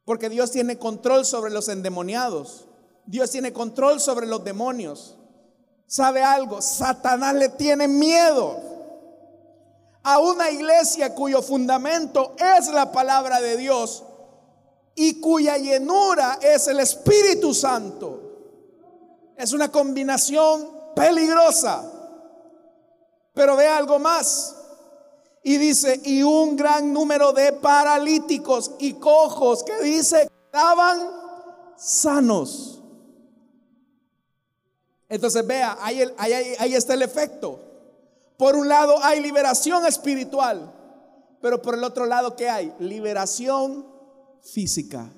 Porque 0.09 0.27
Dios 0.27 0.49
tiene 0.49 0.79
control 0.79 1.23
sobre 1.23 1.51
los 1.51 1.69
endemoniados. 1.69 2.65
Dios 3.05 3.29
tiene 3.29 3.53
control 3.53 3.99
sobre 3.99 4.25
los 4.25 4.43
demonios. 4.43 5.15
¿Sabe 5.85 6.23
algo? 6.23 6.63
Satanás 6.63 7.35
le 7.35 7.49
tiene 7.49 7.87
miedo 7.87 8.57
a 10.01 10.17
una 10.17 10.49
iglesia 10.49 11.13
cuyo 11.13 11.43
fundamento 11.43 12.33
es 12.39 12.69
la 12.69 12.91
palabra 12.91 13.39
de 13.39 13.55
Dios 13.55 14.03
y 14.95 15.21
cuya 15.21 15.57
llenura 15.57 16.39
es 16.41 16.67
el 16.67 16.79
Espíritu 16.79 17.53
Santo. 17.53 18.19
Es 19.37 19.53
una 19.53 19.71
combinación 19.71 20.71
peligrosa. 20.95 21.83
Pero 23.35 23.55
ve 23.55 23.67
algo 23.67 23.99
más. 23.99 24.55
Y 25.43 25.57
dice, 25.57 26.01
y 26.03 26.21
un 26.21 26.55
gran 26.55 26.91
número 26.91 27.31
de 27.31 27.53
paralíticos 27.53 28.71
y 28.79 28.93
cojos 28.93 29.63
que 29.63 29.81
dice 29.81 30.29
estaban 30.45 30.99
sanos. 31.77 32.81
Entonces 35.07 35.45
vea, 35.47 35.77
ahí, 35.81 36.03
ahí, 36.17 36.73
está 36.75 36.93
el 36.93 37.01
efecto. 37.01 37.59
Por 38.37 38.55
un 38.55 38.67
lado 38.67 39.01
hay 39.03 39.21
liberación 39.21 39.85
espiritual, 39.85 40.73
pero 41.41 41.61
por 41.61 41.73
el 41.73 41.83
otro 41.83 42.05
lado, 42.05 42.35
¿qué 42.35 42.49
hay? 42.49 42.73
Liberación 42.79 43.87
física, 44.41 45.09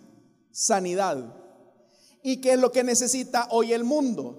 sanidad. 0.52 1.18
¿Y 2.24 2.38
qué 2.38 2.54
es 2.54 2.60
lo 2.60 2.72
que 2.72 2.84
necesita 2.84 3.48
hoy 3.50 3.74
el 3.74 3.84
mundo? 3.84 4.38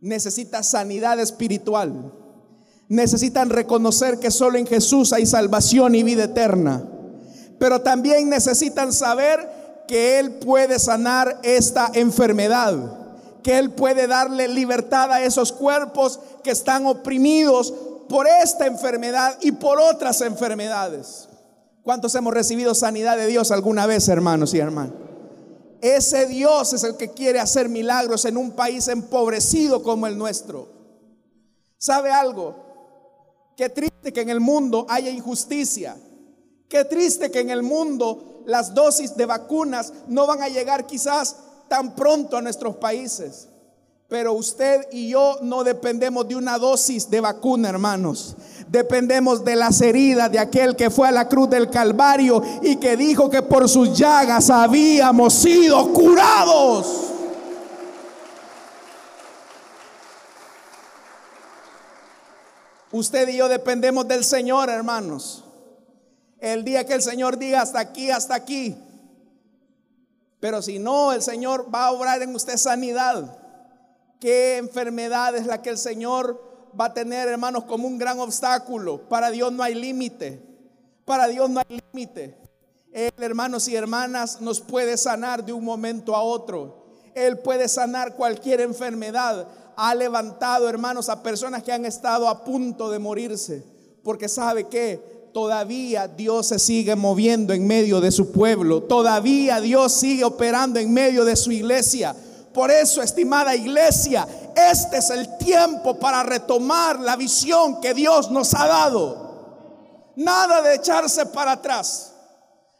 Necesita 0.00 0.62
sanidad 0.62 1.18
espiritual 1.18 2.12
necesitan 2.88 3.50
reconocer 3.50 4.18
que 4.18 4.30
solo 4.30 4.58
en 4.58 4.66
Jesús 4.66 5.12
hay 5.12 5.26
salvación 5.26 5.94
y 5.94 6.02
vida 6.02 6.24
eterna. 6.24 6.84
Pero 7.58 7.80
también 7.80 8.28
necesitan 8.28 8.92
saber 8.92 9.84
que 9.86 10.18
Él 10.18 10.32
puede 10.32 10.78
sanar 10.78 11.40
esta 11.42 11.90
enfermedad, 11.94 12.74
que 13.42 13.58
Él 13.58 13.70
puede 13.70 14.06
darle 14.06 14.48
libertad 14.48 15.12
a 15.12 15.22
esos 15.22 15.52
cuerpos 15.52 16.20
que 16.42 16.50
están 16.50 16.86
oprimidos 16.86 17.72
por 18.08 18.26
esta 18.26 18.66
enfermedad 18.66 19.36
y 19.40 19.52
por 19.52 19.80
otras 19.80 20.20
enfermedades. 20.20 21.28
¿Cuántos 21.82 22.14
hemos 22.14 22.32
recibido 22.32 22.74
sanidad 22.74 23.16
de 23.16 23.26
Dios 23.26 23.50
alguna 23.50 23.86
vez, 23.86 24.08
hermanos 24.08 24.54
y 24.54 24.58
hermanas? 24.58 24.94
Ese 25.82 26.26
Dios 26.26 26.72
es 26.72 26.82
el 26.82 26.96
que 26.96 27.10
quiere 27.10 27.40
hacer 27.40 27.68
milagros 27.68 28.24
en 28.24 28.38
un 28.38 28.52
país 28.52 28.88
empobrecido 28.88 29.82
como 29.82 30.06
el 30.06 30.16
nuestro. 30.16 30.66
¿Sabe 31.76 32.10
algo? 32.10 32.63
Qué 33.56 33.68
triste 33.68 34.12
que 34.12 34.20
en 34.20 34.30
el 34.30 34.40
mundo 34.40 34.86
haya 34.88 35.10
injusticia. 35.10 35.96
Qué 36.68 36.84
triste 36.84 37.30
que 37.30 37.40
en 37.40 37.50
el 37.50 37.62
mundo 37.62 38.42
las 38.46 38.74
dosis 38.74 39.16
de 39.16 39.26
vacunas 39.26 39.92
no 40.08 40.26
van 40.26 40.42
a 40.42 40.48
llegar 40.48 40.86
quizás 40.86 41.36
tan 41.68 41.94
pronto 41.94 42.36
a 42.36 42.42
nuestros 42.42 42.76
países. 42.76 43.48
Pero 44.08 44.34
usted 44.34 44.86
y 44.92 45.08
yo 45.08 45.38
no 45.42 45.64
dependemos 45.64 46.28
de 46.28 46.36
una 46.36 46.58
dosis 46.58 47.08
de 47.08 47.20
vacuna, 47.20 47.68
hermanos. 47.68 48.36
Dependemos 48.68 49.44
de 49.44 49.56
las 49.56 49.80
heridas 49.80 50.30
de 50.30 50.38
aquel 50.38 50.76
que 50.76 50.90
fue 50.90 51.08
a 51.08 51.12
la 51.12 51.28
cruz 51.28 51.48
del 51.48 51.70
Calvario 51.70 52.42
y 52.62 52.76
que 52.76 52.96
dijo 52.96 53.30
que 53.30 53.42
por 53.42 53.68
sus 53.68 53.96
llagas 53.96 54.50
habíamos 54.50 55.32
sido 55.32 55.92
curados. 55.92 57.13
Usted 62.94 63.26
y 63.26 63.38
yo 63.38 63.48
dependemos 63.48 64.06
del 64.06 64.22
Señor, 64.22 64.70
hermanos. 64.70 65.42
El 66.38 66.62
día 66.62 66.86
que 66.86 66.92
el 66.92 67.02
Señor 67.02 67.38
diga 67.38 67.60
hasta 67.60 67.80
aquí, 67.80 68.08
hasta 68.08 68.36
aquí. 68.36 68.76
Pero 70.38 70.62
si 70.62 70.78
no, 70.78 71.12
el 71.12 71.20
Señor 71.20 71.74
va 71.74 71.86
a 71.86 71.90
obrar 71.90 72.22
en 72.22 72.32
usted 72.36 72.56
sanidad. 72.56 73.36
¿Qué 74.20 74.58
enfermedad 74.58 75.34
es 75.34 75.44
la 75.44 75.60
que 75.60 75.70
el 75.70 75.78
Señor 75.78 76.40
va 76.80 76.84
a 76.84 76.94
tener, 76.94 77.26
hermanos, 77.26 77.64
como 77.64 77.88
un 77.88 77.98
gran 77.98 78.20
obstáculo? 78.20 79.08
Para 79.08 79.32
Dios 79.32 79.50
no 79.50 79.64
hay 79.64 79.74
límite. 79.74 80.40
Para 81.04 81.26
Dios 81.26 81.50
no 81.50 81.58
hay 81.58 81.82
límite. 81.92 82.38
Él, 82.92 83.12
hermanos 83.18 83.66
y 83.66 83.74
hermanas, 83.74 84.40
nos 84.40 84.60
puede 84.60 84.96
sanar 84.98 85.44
de 85.44 85.52
un 85.52 85.64
momento 85.64 86.14
a 86.14 86.22
otro. 86.22 86.84
Él 87.16 87.40
puede 87.40 87.66
sanar 87.66 88.14
cualquier 88.14 88.60
enfermedad 88.60 89.48
ha 89.76 89.94
levantado, 89.94 90.68
hermanos, 90.68 91.08
a 91.08 91.22
personas 91.22 91.62
que 91.62 91.72
han 91.72 91.84
estado 91.84 92.28
a 92.28 92.44
punto 92.44 92.90
de 92.90 92.98
morirse, 92.98 93.64
porque 94.02 94.28
sabe 94.28 94.68
que 94.68 95.30
todavía 95.32 96.06
Dios 96.06 96.48
se 96.48 96.58
sigue 96.58 96.94
moviendo 96.94 97.52
en 97.52 97.66
medio 97.66 98.00
de 98.00 98.12
su 98.12 98.30
pueblo, 98.30 98.82
todavía 98.82 99.60
Dios 99.60 99.92
sigue 99.92 100.24
operando 100.24 100.78
en 100.78 100.92
medio 100.92 101.24
de 101.24 101.36
su 101.36 101.50
iglesia. 101.50 102.14
Por 102.52 102.70
eso, 102.70 103.02
estimada 103.02 103.56
iglesia, 103.56 104.28
este 104.54 104.98
es 104.98 105.10
el 105.10 105.36
tiempo 105.38 105.98
para 105.98 106.22
retomar 106.22 107.00
la 107.00 107.16
visión 107.16 107.80
que 107.80 107.94
Dios 107.94 108.30
nos 108.30 108.54
ha 108.54 108.66
dado. 108.66 109.24
Nada 110.16 110.62
de 110.62 110.76
echarse 110.76 111.26
para 111.26 111.52
atrás, 111.52 112.12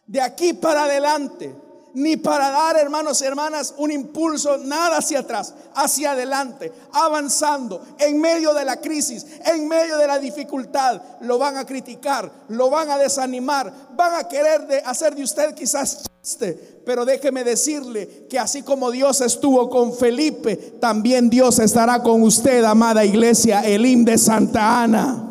de 0.06 0.20
aquí 0.20 0.52
para 0.52 0.84
adelante 0.84 1.63
ni 1.94 2.16
para 2.16 2.50
dar, 2.50 2.76
hermanos 2.76 3.22
y 3.22 3.24
hermanas, 3.24 3.74
un 3.78 3.90
impulso, 3.90 4.58
nada 4.58 4.98
hacia 4.98 5.20
atrás, 5.20 5.54
hacia 5.74 6.10
adelante, 6.10 6.72
avanzando, 6.92 7.82
en 7.98 8.20
medio 8.20 8.52
de 8.52 8.64
la 8.64 8.80
crisis, 8.80 9.24
en 9.46 9.68
medio 9.68 9.96
de 9.96 10.06
la 10.06 10.18
dificultad. 10.18 11.00
Lo 11.20 11.38
van 11.38 11.56
a 11.56 11.64
criticar, 11.64 12.30
lo 12.48 12.68
van 12.68 12.90
a 12.90 12.98
desanimar, 12.98 13.72
van 13.96 14.14
a 14.16 14.28
querer 14.28 14.66
de 14.66 14.78
hacer 14.78 15.14
de 15.14 15.22
usted 15.22 15.54
quizás 15.54 16.02
chiste. 16.20 16.80
Pero 16.84 17.04
déjeme 17.04 17.44
decirle 17.44 18.26
que 18.28 18.38
así 18.38 18.62
como 18.62 18.90
Dios 18.90 19.20
estuvo 19.20 19.70
con 19.70 19.94
Felipe, 19.94 20.56
también 20.80 21.30
Dios 21.30 21.60
estará 21.60 22.02
con 22.02 22.22
usted, 22.22 22.64
amada 22.64 23.04
iglesia, 23.04 23.60
Elim 23.60 24.04
de 24.04 24.18
Santa 24.18 24.82
Ana. 24.82 25.30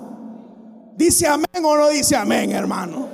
¿Dice 0.95 1.27
amén 1.27 1.63
o 1.63 1.75
no 1.75 1.89
dice 1.89 2.15
amén, 2.15 2.51
hermano? 2.51 3.12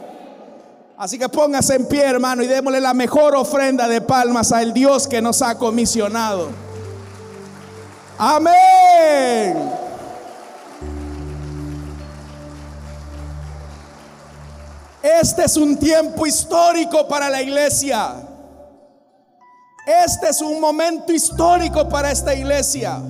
Así 0.99 1.17
que 1.17 1.29
póngase 1.29 1.75
en 1.75 1.85
pie, 1.85 2.03
hermano, 2.03 2.43
y 2.43 2.47
démosle 2.47 2.81
la 2.81 2.93
mejor 2.93 3.33
ofrenda 3.33 3.87
de 3.87 4.01
palmas 4.01 4.51
al 4.51 4.73
Dios 4.73 5.07
que 5.07 5.21
nos 5.21 5.41
ha 5.41 5.57
comisionado. 5.57 6.49
Amén. 8.17 9.71
Este 15.01 15.45
es 15.45 15.55
un 15.55 15.77
tiempo 15.77 16.27
histórico 16.27 17.07
para 17.07 17.29
la 17.29 17.41
iglesia. 17.41 18.15
Este 20.05 20.27
es 20.27 20.41
un 20.41 20.59
momento 20.59 21.13
histórico 21.13 21.87
para 21.87 22.11
esta 22.11 22.35
iglesia. 22.35 23.01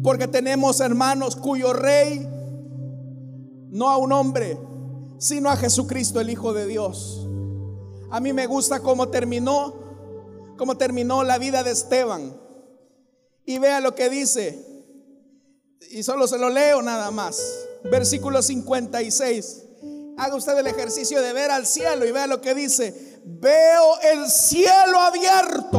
Porque 0.00 0.28
tenemos 0.28 0.78
hermanos 0.78 1.34
cuyo 1.34 1.72
rey, 1.72 2.24
no 3.72 3.90
a 3.90 3.96
un 3.96 4.12
hombre, 4.12 4.56
sino 5.24 5.48
a 5.48 5.56
Jesucristo, 5.56 6.20
el 6.20 6.28
Hijo 6.28 6.52
de 6.52 6.66
Dios. 6.66 7.26
A 8.10 8.20
mí 8.20 8.34
me 8.34 8.46
gusta 8.46 8.80
cómo 8.80 9.08
terminó, 9.08 9.72
cómo 10.58 10.76
terminó 10.76 11.24
la 11.24 11.38
vida 11.38 11.62
de 11.62 11.70
Esteban. 11.70 12.38
Y 13.46 13.58
vea 13.58 13.80
lo 13.80 13.94
que 13.94 14.10
dice. 14.10 14.84
Y 15.90 16.02
solo 16.02 16.26
se 16.26 16.36
lo 16.36 16.50
leo 16.50 16.82
nada 16.82 17.10
más. 17.10 17.42
Versículo 17.84 18.42
56. 18.42 19.62
Haga 20.18 20.34
usted 20.36 20.58
el 20.58 20.66
ejercicio 20.66 21.22
de 21.22 21.32
ver 21.32 21.50
al 21.50 21.64
cielo 21.64 22.04
y 22.04 22.12
vea 22.12 22.26
lo 22.26 22.42
que 22.42 22.54
dice. 22.54 23.22
Veo 23.24 23.98
el 24.02 24.28
cielo 24.28 25.00
abierto. 25.00 25.78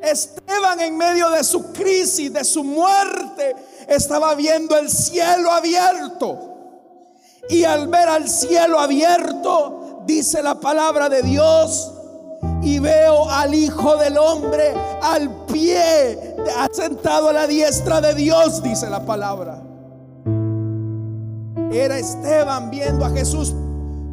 Esteban 0.00 0.80
en 0.80 0.96
medio 0.96 1.28
de 1.28 1.44
su 1.44 1.70
crisis, 1.70 2.32
de 2.32 2.44
su 2.44 2.64
muerte, 2.64 3.54
estaba 3.86 4.34
viendo 4.34 4.74
el 4.78 4.88
cielo 4.88 5.50
abierto. 5.50 6.57
Y 7.48 7.64
al 7.64 7.88
ver 7.88 8.08
al 8.08 8.28
cielo 8.28 8.78
abierto, 8.78 10.02
dice 10.06 10.42
la 10.42 10.60
palabra 10.60 11.08
de 11.08 11.22
Dios, 11.22 11.92
y 12.62 12.78
veo 12.78 13.28
al 13.28 13.54
Hijo 13.54 13.96
del 13.96 14.18
Hombre 14.18 14.74
al 15.02 15.46
pie, 15.46 16.36
sentado 16.72 17.28
a 17.28 17.32
la 17.32 17.46
diestra 17.46 18.00
de 18.00 18.14
Dios, 18.14 18.62
dice 18.62 18.88
la 18.90 19.04
palabra. 19.04 19.62
Era 21.72 21.98
Esteban 21.98 22.70
viendo 22.70 23.04
a 23.04 23.10
Jesús 23.10 23.54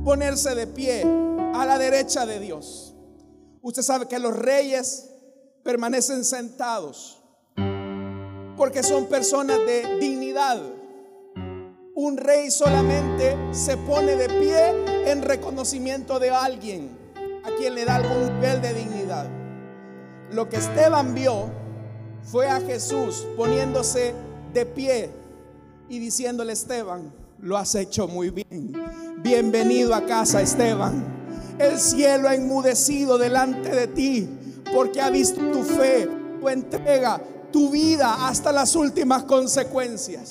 ponerse 0.04 0.56
de 0.56 0.68
pie 0.68 1.04
a 1.54 1.66
la 1.66 1.78
derecha 1.78 2.26
de 2.26 2.40
Dios. 2.40 2.94
Usted 3.62 3.82
sabe 3.82 4.08
que 4.08 4.20
los 4.20 4.36
reyes 4.36 5.10
permanecen 5.64 6.24
sentados 6.24 7.22
porque 8.58 8.84
son 8.84 9.08
personas 9.08 9.58
de 9.66 9.98
dignidad. 10.00 10.62
Un 11.98 12.18
rey 12.18 12.52
solamente 12.52 13.38
se 13.54 13.78
pone 13.78 14.18
de 14.18 14.28
pie 14.28 15.10
en 15.10 15.22
reconocimiento 15.22 16.20
de 16.20 16.30
alguien 16.30 16.90
a 17.46 17.56
quien 17.56 17.74
le 17.74 17.86
da 17.86 17.96
algún 17.96 18.36
nivel 18.36 18.62
de 18.62 18.74
dignidad. 18.74 19.30
Lo 20.30 20.50
que 20.50 20.58
Esteban 20.58 21.16
vio 21.16 21.50
fue 22.22 22.50
a 22.50 22.60
Jesús 22.60 23.26
poniéndose 23.38 24.14
de 24.54 24.66
pie 24.66 25.10
y 25.88 26.00
diciéndole, 26.00 26.52
Esteban, 26.52 27.14
lo 27.40 27.56
has 27.56 27.74
hecho 27.76 28.10
muy 28.10 28.30
bien. 28.30 28.74
Bienvenido 29.20 29.96
a 29.96 30.06
casa, 30.06 30.42
Esteban. 30.42 31.02
El 31.58 31.80
cielo 31.80 32.28
ha 32.28 32.36
enmudecido 32.36 33.18
delante 33.18 33.70
de 33.70 33.88
ti 33.88 34.30
porque 34.74 35.00
ha 35.00 35.10
visto 35.10 35.40
tu 35.50 35.64
fe, 35.64 36.10
tu 36.42 36.50
entrega, 36.50 37.22
tu 37.54 37.70
vida 37.70 38.28
hasta 38.28 38.52
las 38.52 38.76
últimas 38.76 39.24
consecuencias. 39.24 40.28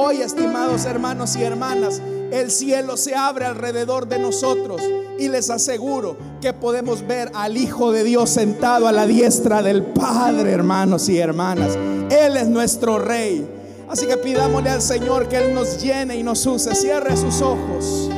Hoy, 0.00 0.22
estimados 0.22 0.84
hermanos 0.84 1.34
y 1.34 1.42
hermanas, 1.42 2.00
el 2.30 2.52
cielo 2.52 2.96
se 2.96 3.16
abre 3.16 3.46
alrededor 3.46 4.06
de 4.06 4.20
nosotros 4.20 4.80
y 5.18 5.26
les 5.26 5.50
aseguro 5.50 6.16
que 6.40 6.52
podemos 6.52 7.04
ver 7.04 7.32
al 7.34 7.56
Hijo 7.56 7.90
de 7.90 8.04
Dios 8.04 8.30
sentado 8.30 8.86
a 8.86 8.92
la 8.92 9.08
diestra 9.08 9.60
del 9.60 9.82
Padre, 9.82 10.52
hermanos 10.52 11.08
y 11.08 11.18
hermanas. 11.18 11.76
Él 12.10 12.36
es 12.36 12.46
nuestro 12.46 13.00
Rey. 13.00 13.44
Así 13.88 14.06
que 14.06 14.16
pidámosle 14.16 14.70
al 14.70 14.82
Señor 14.82 15.26
que 15.28 15.38
Él 15.38 15.52
nos 15.52 15.82
llene 15.82 16.14
y 16.14 16.22
nos 16.22 16.46
use. 16.46 16.76
Cierre 16.76 17.16
sus 17.16 17.42
ojos. 17.42 18.08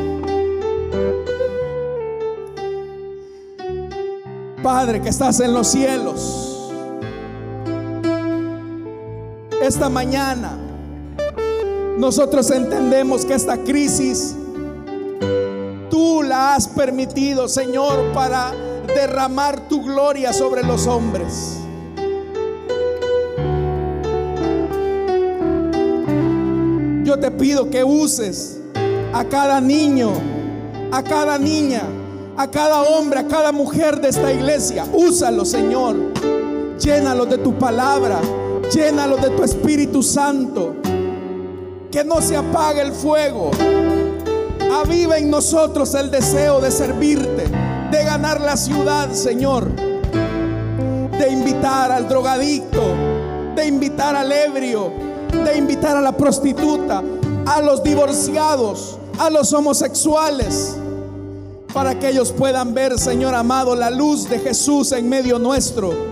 Padre 4.62 5.00
que 5.00 5.08
estás 5.08 5.40
en 5.40 5.54
los 5.54 5.68
cielos, 5.68 6.74
esta 9.62 9.88
mañana 9.88 10.69
nosotros 12.00 12.50
entendemos 12.50 13.24
que 13.24 13.34
esta 13.34 13.58
crisis 13.58 14.34
tú 15.90 16.22
la 16.22 16.54
has 16.54 16.66
permitido, 16.66 17.46
Señor, 17.46 18.12
para 18.14 18.52
derramar 18.86 19.68
tu 19.68 19.82
gloria 19.82 20.32
sobre 20.32 20.62
los 20.62 20.86
hombres. 20.86 21.58
Yo 27.04 27.18
te 27.18 27.30
pido 27.30 27.68
que 27.68 27.84
uses 27.84 28.58
a 29.12 29.24
cada 29.24 29.60
niño, 29.60 30.10
a 30.90 31.02
cada 31.02 31.38
niña 31.38 31.82
a 32.40 32.50
cada 32.50 32.80
hombre, 32.82 33.20
a 33.20 33.28
cada 33.28 33.52
mujer 33.52 34.00
de 34.00 34.08
esta 34.08 34.32
iglesia. 34.32 34.86
Úsalo, 34.94 35.44
Señor. 35.44 35.94
Llénalo 36.78 37.26
de 37.26 37.36
tu 37.36 37.58
palabra. 37.58 38.18
Llénalo 38.72 39.18
de 39.18 39.28
tu 39.28 39.44
Espíritu 39.44 40.02
Santo. 40.02 40.79
Que 41.90 42.04
no 42.04 42.20
se 42.20 42.36
apague 42.36 42.82
el 42.82 42.92
fuego. 42.92 43.50
Aviva 44.72 45.18
en 45.18 45.30
nosotros 45.30 45.94
el 45.94 46.10
deseo 46.10 46.60
de 46.60 46.70
servirte, 46.70 47.44
de 47.90 48.04
ganar 48.04 48.40
la 48.40 48.56
ciudad, 48.56 49.10
Señor. 49.12 49.70
De 49.70 51.28
invitar 51.30 51.90
al 51.92 52.08
drogadicto, 52.08 52.82
de 53.56 53.66
invitar 53.66 54.14
al 54.14 54.30
ebrio, 54.32 54.92
de 55.44 55.58
invitar 55.58 55.96
a 55.96 56.00
la 56.00 56.12
prostituta, 56.12 57.02
a 57.46 57.60
los 57.60 57.82
divorciados, 57.82 58.98
a 59.18 59.28
los 59.28 59.52
homosexuales 59.52 60.76
para 61.72 61.98
que 61.98 62.08
ellos 62.08 62.32
puedan 62.32 62.74
ver, 62.74 62.98
Señor 62.98 63.34
amado, 63.34 63.76
la 63.76 63.90
luz 63.90 64.28
de 64.28 64.38
Jesús 64.38 64.92
en 64.92 65.08
medio 65.08 65.38
nuestro. 65.38 66.09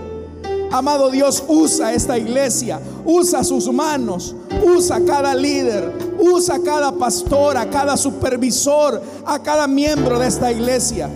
Amado 0.71 1.09
Dios, 1.09 1.43
usa 1.47 1.93
esta 1.93 2.17
iglesia, 2.17 2.79
usa 3.03 3.43
sus 3.43 3.71
manos, 3.73 4.35
usa 4.63 5.01
cada 5.05 5.33
líder, 5.33 5.91
usa 6.19 6.59
cada 6.63 6.91
pastor, 6.91 7.57
a 7.57 7.69
cada 7.69 7.97
supervisor, 7.97 9.01
a 9.25 9.39
cada 9.39 9.67
miembro 9.67 10.19
de 10.19 10.27
esta 10.27 10.51
iglesia. 10.51 11.09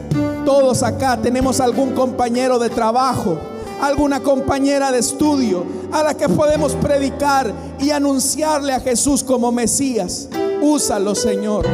Todos 0.43 0.81
acá 0.81 1.19
tenemos 1.21 1.59
algún 1.59 1.93
compañero 1.93 2.57
de 2.57 2.69
trabajo, 2.69 3.37
alguna 3.79 4.21
compañera 4.21 4.91
de 4.91 4.99
estudio 4.99 5.63
a 5.91 6.01
la 6.01 6.15
que 6.15 6.27
podemos 6.29 6.73
predicar 6.73 7.53
y 7.79 7.91
anunciarle 7.91 8.73
a 8.73 8.79
Jesús 8.79 9.23
como 9.23 9.51
Mesías. 9.51 10.29
Úsalo, 10.61 11.13
Señor. 11.13 11.67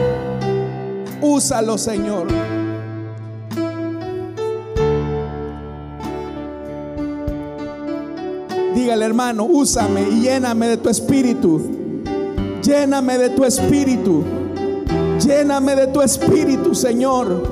Úsalo, 1.21 1.77
Señor. 1.77 2.48
Hermano, 8.89 9.45
úsame 9.45 10.01
y 10.01 10.21
lléname 10.21 10.67
de 10.67 10.77
tu 10.77 10.89
espíritu. 10.89 11.61
Lléname 12.63 13.17
de 13.17 13.29
tu 13.29 13.45
espíritu. 13.45 14.23
Lléname 15.19 15.75
de 15.75 15.87
tu 15.87 16.01
espíritu, 16.01 16.73
Señor. 16.73 17.43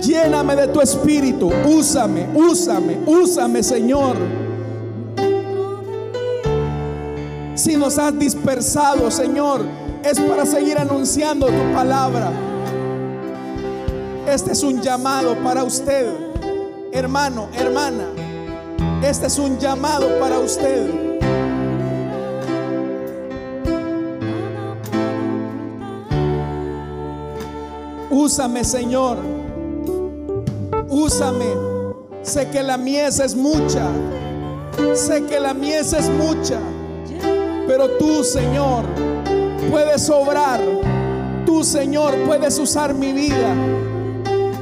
Lléname 0.00 0.56
de 0.56 0.68
tu 0.68 0.80
espíritu. 0.80 1.50
Úsame, 1.66 2.28
úsame, 2.34 2.98
úsame, 3.06 3.62
Señor. 3.62 4.16
Si 7.54 7.76
nos 7.76 7.98
has 7.98 8.18
dispersado, 8.18 9.10
Señor, 9.10 9.64
es 10.02 10.18
para 10.18 10.44
seguir 10.44 10.78
anunciando 10.78 11.46
tu 11.46 11.74
palabra. 11.74 12.32
Este 14.26 14.52
es 14.52 14.62
un 14.62 14.80
llamado 14.80 15.36
para 15.44 15.62
usted, 15.62 16.06
hermano, 16.92 17.48
hermana. 17.54 18.21
Este 19.02 19.26
es 19.26 19.36
un 19.36 19.58
llamado 19.58 20.20
para 20.20 20.38
usted. 20.38 20.88
Úsame, 28.10 28.62
Señor. 28.62 29.18
Úsame. 30.88 31.46
Sé 32.22 32.48
que 32.50 32.62
la 32.62 32.76
mies 32.76 33.18
es 33.18 33.34
mucha. 33.34 33.88
Sé 34.94 35.24
que 35.24 35.40
la 35.40 35.52
mies 35.52 35.92
es 35.92 36.08
mucha. 36.08 36.60
Pero 37.66 37.90
tú, 37.98 38.22
Señor, 38.22 38.84
puedes 39.68 40.08
obrar. 40.10 40.60
Tú, 41.44 41.64
Señor, 41.64 42.14
puedes 42.24 42.56
usar 42.56 42.94
mi 42.94 43.12
vida. 43.12 43.52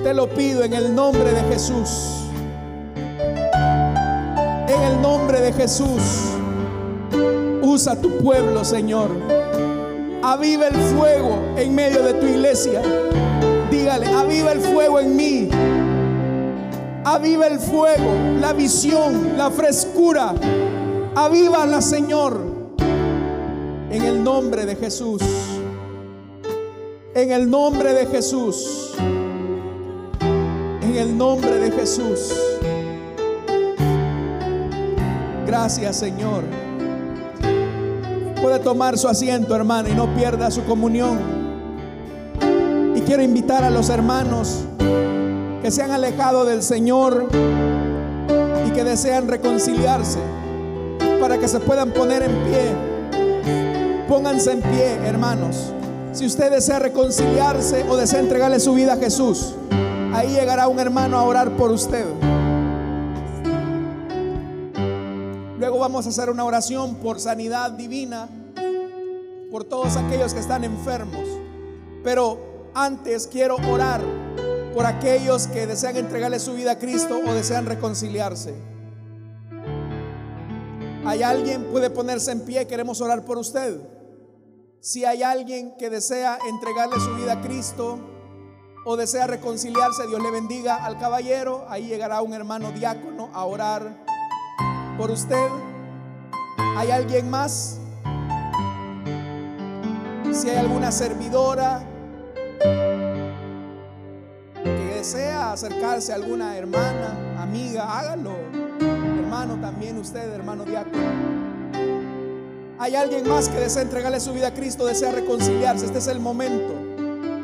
Te 0.03 0.14
lo 0.14 0.30
pido 0.30 0.64
en 0.64 0.72
el 0.72 0.95
nombre 0.95 1.30
de 1.30 1.43
Jesús 1.53 2.20
el 4.75 5.01
nombre 5.01 5.41
de 5.41 5.53
Jesús, 5.53 6.03
usa 7.62 8.01
tu 8.01 8.18
pueblo, 8.18 8.64
Señor. 8.64 9.11
Aviva 10.23 10.68
el 10.68 10.75
fuego 10.75 11.39
en 11.57 11.75
medio 11.75 12.03
de 12.03 12.14
tu 12.14 12.27
iglesia. 12.27 12.83
Dígale, 13.71 14.07
aviva 14.07 14.53
el 14.53 14.61
fuego 14.61 15.01
en 15.01 15.16
mí. 15.16 15.49
Aviva 17.05 17.47
el 17.47 17.59
fuego, 17.59 18.12
la 18.41 18.53
visión, 18.53 19.39
la 19.39 19.51
frescura. 19.51 20.35
Avívala, 21.14 21.81
Señor. 21.81 22.39
En 23.91 24.05
el 24.05 24.23
nombre 24.23 24.66
de 24.66 24.77
Jesús. 24.77 25.23
En 27.14 27.33
el 27.33 27.51
nombre 27.51 27.93
de 27.95 28.07
Jesús. 28.07 28.95
En 30.83 30.97
el 30.97 31.16
nombre 31.16 31.59
de 31.59 31.71
Jesús. 31.73 32.33
Gracias, 35.51 35.96
Señor. 35.96 36.44
Puede 38.40 38.61
tomar 38.61 38.96
su 38.96 39.09
asiento, 39.09 39.57
hermano, 39.57 39.88
y 39.88 39.94
no 39.94 40.14
pierda 40.14 40.48
su 40.48 40.62
comunión. 40.62 41.18
Y 42.94 43.01
quiero 43.01 43.20
invitar 43.20 43.64
a 43.64 43.70
los 43.70 43.88
hermanos 43.88 44.61
que 45.61 45.72
se 45.72 45.82
han 45.82 45.90
alejado 45.90 46.44
del 46.44 46.62
Señor 46.62 47.26
y 48.64 48.70
que 48.70 48.84
desean 48.84 49.26
reconciliarse 49.26 50.20
para 51.20 51.36
que 51.36 51.48
se 51.48 51.59
puedan 51.59 51.90
poner 51.90 52.22
en 52.22 52.44
pie. 52.44 54.07
Pónganse 54.09 54.53
en 54.53 54.61
pie, 54.61 55.01
hermanos. 55.05 55.72
Si 56.12 56.26
usted 56.26 56.53
desea 56.53 56.78
reconciliarse 56.78 57.84
o 57.88 57.96
desea 57.96 58.20
entregarle 58.20 58.61
su 58.61 58.72
vida 58.72 58.92
a 58.92 58.98
Jesús, 58.98 59.57
ahí 60.14 60.28
llegará 60.28 60.68
un 60.68 60.78
hermano 60.78 61.18
a 61.18 61.24
orar 61.24 61.57
por 61.57 61.72
usted. 61.72 62.07
Vamos 65.91 66.07
a 66.07 66.11
hacer 66.11 66.30
una 66.30 66.45
oración 66.45 66.95
por 66.97 67.18
sanidad 67.18 67.72
divina, 67.72 68.28
por 69.51 69.64
todos 69.64 69.97
aquellos 69.97 70.32
que 70.32 70.38
están 70.38 70.62
enfermos. 70.62 71.24
Pero 72.05 72.70
antes 72.74 73.26
quiero 73.26 73.57
orar 73.57 74.01
por 74.72 74.86
aquellos 74.86 75.49
que 75.49 75.66
desean 75.66 75.97
entregarle 75.97 76.38
su 76.38 76.55
vida 76.55 76.70
a 76.72 76.78
Cristo 76.78 77.18
o 77.26 77.32
desean 77.32 77.66
reconciliarse. 77.66 78.55
¿Hay 81.05 81.24
alguien 81.24 81.64
puede 81.72 81.91
ponerse 81.91 82.30
en 82.30 82.43
pie? 82.43 82.68
Queremos 82.68 83.01
orar 83.01 83.24
por 83.24 83.36
usted. 83.36 83.80
Si 84.78 85.05
hay 85.05 85.24
alguien 85.24 85.74
que 85.76 85.91
desea 85.91 86.38
entregarle 86.49 87.01
su 87.01 87.16
vida 87.16 87.32
a 87.32 87.41
Cristo 87.41 87.99
o 88.86 88.97
desea 88.97 89.26
reconciliarse, 89.26 90.07
Dios 90.07 90.22
le 90.22 90.30
bendiga 90.30 90.84
al 90.84 91.01
caballero. 91.01 91.66
Ahí 91.68 91.88
llegará 91.88 92.22
un 92.22 92.32
hermano 92.32 92.70
diácono 92.70 93.28
a 93.32 93.45
orar 93.45 94.05
por 94.97 95.11
usted. 95.11 95.70
¿Hay 96.77 96.91
alguien 96.91 97.29
más? 97.29 97.79
Si 100.33 100.49
hay 100.49 100.57
alguna 100.57 100.93
servidora 100.93 101.83
que 104.55 104.95
desea 104.95 105.53
acercarse 105.53 106.13
a 106.13 106.15
alguna 106.15 106.57
hermana, 106.57 107.43
amiga, 107.43 107.99
hágalo. 107.99 108.37
Hermano 108.81 109.61
también 109.61 109.99
usted, 109.99 110.33
hermano 110.33 110.65
diácono. 110.65 111.41
Hay 112.79 112.95
alguien 112.95 113.29
más 113.29 113.49
que 113.49 113.59
desea 113.59 113.83
entregarle 113.83 114.21
su 114.21 114.33
vida 114.33 114.49
a 114.49 114.55
Cristo, 114.55 114.87
desea 114.87 115.13
reconciliarse. 115.13 115.85
Este 115.85 115.99
es 115.99 116.07
el 116.07 116.21
momento. 116.21 116.75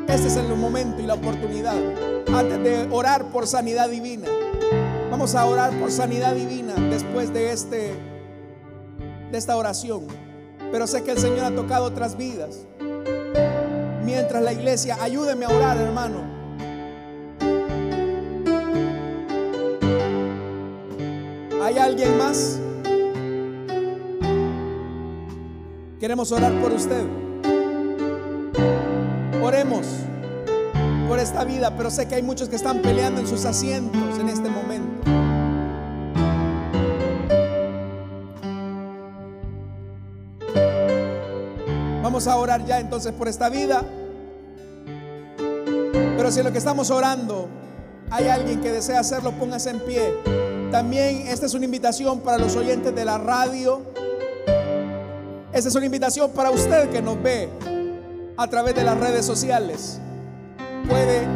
Este 0.07 0.27
es 0.27 0.35
el 0.35 0.47
momento 0.55 1.01
y 1.01 1.05
la 1.05 1.13
oportunidad. 1.13 1.77
Antes 2.33 2.63
de 2.63 2.87
orar 2.89 3.25
por 3.25 3.45
sanidad 3.45 3.89
divina. 3.89 4.27
Vamos 5.11 5.35
a 5.35 5.45
orar 5.45 5.71
por 5.79 5.91
sanidad 5.91 6.33
divina 6.33 6.73
después 6.89 7.31
de 7.33 7.51
este 7.51 8.16
de 9.31 9.37
esta 9.37 9.55
oración. 9.55 10.07
Pero 10.71 10.87
sé 10.87 11.03
que 11.03 11.11
el 11.11 11.17
Señor 11.17 11.45
ha 11.45 11.55
tocado 11.55 11.85
otras 11.85 12.17
vidas. 12.17 12.65
Mientras 14.03 14.41
la 14.41 14.53
iglesia, 14.53 14.97
ayúdeme 15.01 15.45
a 15.45 15.49
orar, 15.49 15.77
hermano. 15.77 16.37
¿Hay 21.61 21.77
alguien 21.77 22.17
más? 22.17 22.59
Queremos 25.99 26.31
orar 26.31 26.53
por 26.61 26.71
usted. 26.71 27.03
Oremos 29.41 29.85
por 31.07 31.19
esta 31.19 31.43
vida, 31.43 31.75
pero 31.75 31.89
sé 31.89 32.07
que 32.07 32.15
hay 32.15 32.23
muchos 32.23 32.49
que 32.49 32.55
están 32.55 32.81
peleando 32.81 33.21
en 33.21 33.27
sus 33.27 33.45
asientos 33.45 34.19
en 34.19 34.29
este 34.29 34.49
momento. 34.49 34.86
Vamos 42.17 42.33
a 42.33 42.37
orar 42.37 42.65
ya 42.65 42.79
entonces 42.79 43.13
por 43.13 43.27
esta 43.27 43.47
vida. 43.47 43.83
Pero 46.17 46.31
si 46.31 46.41
lo 46.41 46.51
que 46.51 46.57
estamos 46.57 46.89
orando 46.89 47.47
hay 48.09 48.27
alguien 48.27 48.59
que 48.59 48.71
desea 48.71 49.01
hacerlo, 49.01 49.33
póngase 49.33 49.69
en 49.69 49.79
pie. 49.81 50.15
También 50.71 51.27
esta 51.27 51.45
es 51.45 51.53
una 51.53 51.65
invitación 51.65 52.21
para 52.21 52.39
los 52.39 52.55
oyentes 52.55 52.95
de 52.95 53.05
la 53.05 53.19
radio 53.19 53.83
esta 55.53 55.69
es 55.69 55.75
una 55.75 55.85
invitación 55.85 56.31
para 56.31 56.49
usted 56.49 56.89
que 56.89 57.01
nos 57.01 57.21
ve 57.21 57.49
a 58.35 58.47
través 58.47 58.73
de 58.73 58.83
las 58.83 58.99
redes 58.99 59.23
sociales. 59.23 59.99
Puede 60.87 61.27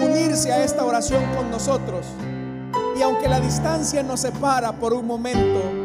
unirse 0.00 0.52
a 0.52 0.62
esta 0.64 0.84
oración 0.84 1.24
con 1.34 1.50
nosotros. 1.50 2.06
Y 2.98 3.02
aunque 3.02 3.26
la 3.26 3.40
distancia 3.40 4.02
nos 4.02 4.20
separa 4.20 4.72
por 4.72 4.92
un 4.92 5.06
momento, 5.06 5.79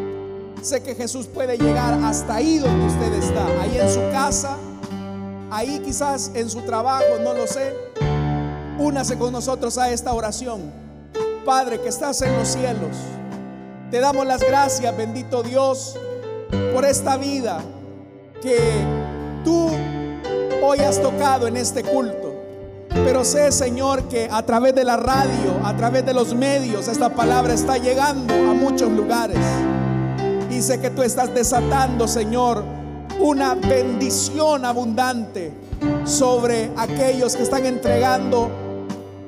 sé 0.66 0.82
que 0.82 0.96
Jesús 0.96 1.28
puede 1.28 1.60
llegar 1.60 1.94
hasta 2.04 2.36
ahí 2.36 2.58
donde 2.58 2.88
usted 2.88 3.14
está, 3.14 3.46
ahí 3.62 3.78
en 3.78 3.88
su 3.88 4.00
casa, 4.12 4.58
ahí 5.52 5.80
quizás 5.86 6.32
en 6.34 6.50
su 6.50 6.62
trabajo, 6.62 7.06
no 7.24 7.36
lo 7.36 7.46
sé. 7.46 7.72
Únase 8.80 9.16
con 9.16 9.32
nosotros 9.32 9.78
a 9.78 9.92
esta 9.92 10.12
oración. 10.12 10.74
Padre 11.46 11.80
que 11.80 11.90
estás 11.90 12.20
en 12.24 12.36
los 12.36 12.48
cielos, 12.48 12.98
te 13.92 14.00
damos 14.00 14.26
las 14.26 14.42
gracias, 14.42 14.98
bendito 14.98 15.44
Dios 15.44 15.96
por 16.74 16.84
esta 16.84 17.18
vida 17.18 17.62
que 18.42 18.58
tú 19.44 19.70
hoy 20.64 20.80
has 20.80 21.00
tocado 21.00 21.46
en 21.46 21.58
este 21.58 21.84
culto. 21.84 22.34
Pero 22.90 23.24
sé, 23.24 23.52
Señor, 23.52 24.10
que 24.10 24.28
a 24.32 24.44
través 24.44 24.74
de 24.74 24.84
la 24.84 24.98
radio, 24.98 25.64
a 25.64 25.78
través 25.78 26.04
de 26.08 26.14
los 26.16 26.34
medios, 26.34 26.88
esta 26.88 27.14
palabra 27.14 27.54
está 27.54 27.78
llegando 27.78 28.34
a 28.34 28.54
muchos 28.56 28.90
lugares. 28.92 29.38
Sé 30.62 30.80
que 30.80 30.90
tú 30.90 31.04
estás 31.04 31.34
desatando, 31.34 32.08
Señor, 32.08 32.64
una 33.20 33.56
bendición 33.56 34.66
abundante 34.66 35.52
sobre 36.06 36.72
aquellos 36.76 37.36
que 37.36 37.44
están 37.44 37.66
entregando, 37.66 38.50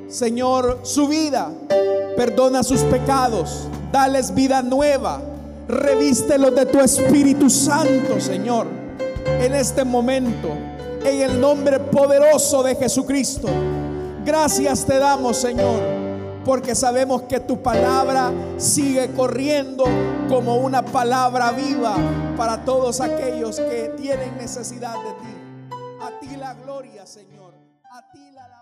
Señor, 0.08 0.80
su 0.82 1.08
vida. 1.08 1.50
Perdona 2.16 2.62
sus 2.62 2.80
pecados, 2.82 3.68
dales 3.92 4.34
vida 4.34 4.62
nueva 4.62 5.22
Revístelos 5.68 6.54
de 6.54 6.64
tu 6.64 6.80
Espíritu 6.80 7.50
Santo, 7.50 8.18
Señor, 8.18 8.66
en 9.38 9.54
este 9.54 9.84
momento, 9.84 10.48
en 11.04 11.20
el 11.20 11.38
nombre 11.38 11.78
poderoso 11.78 12.62
de 12.62 12.74
Jesucristo. 12.74 13.48
Gracias 14.24 14.86
te 14.86 14.98
damos, 14.98 15.36
Señor, 15.36 15.78
porque 16.48 16.74
sabemos 16.74 17.24
que 17.24 17.40
tu 17.40 17.62
palabra 17.62 18.32
sigue 18.56 19.12
corriendo 19.12 19.84
como 20.30 20.56
una 20.56 20.82
palabra 20.82 21.52
viva 21.52 21.94
para 22.38 22.64
todos 22.64 23.02
aquellos 23.02 23.60
que 23.60 23.92
tienen 23.98 24.34
necesidad 24.38 24.94
de 24.94 25.10
ti. 25.10 25.76
A 26.00 26.18
ti 26.18 26.36
la 26.38 26.54
gloria, 26.54 27.04
Señor. 27.04 27.52
A 27.90 28.10
ti 28.10 28.30
la. 28.32 28.57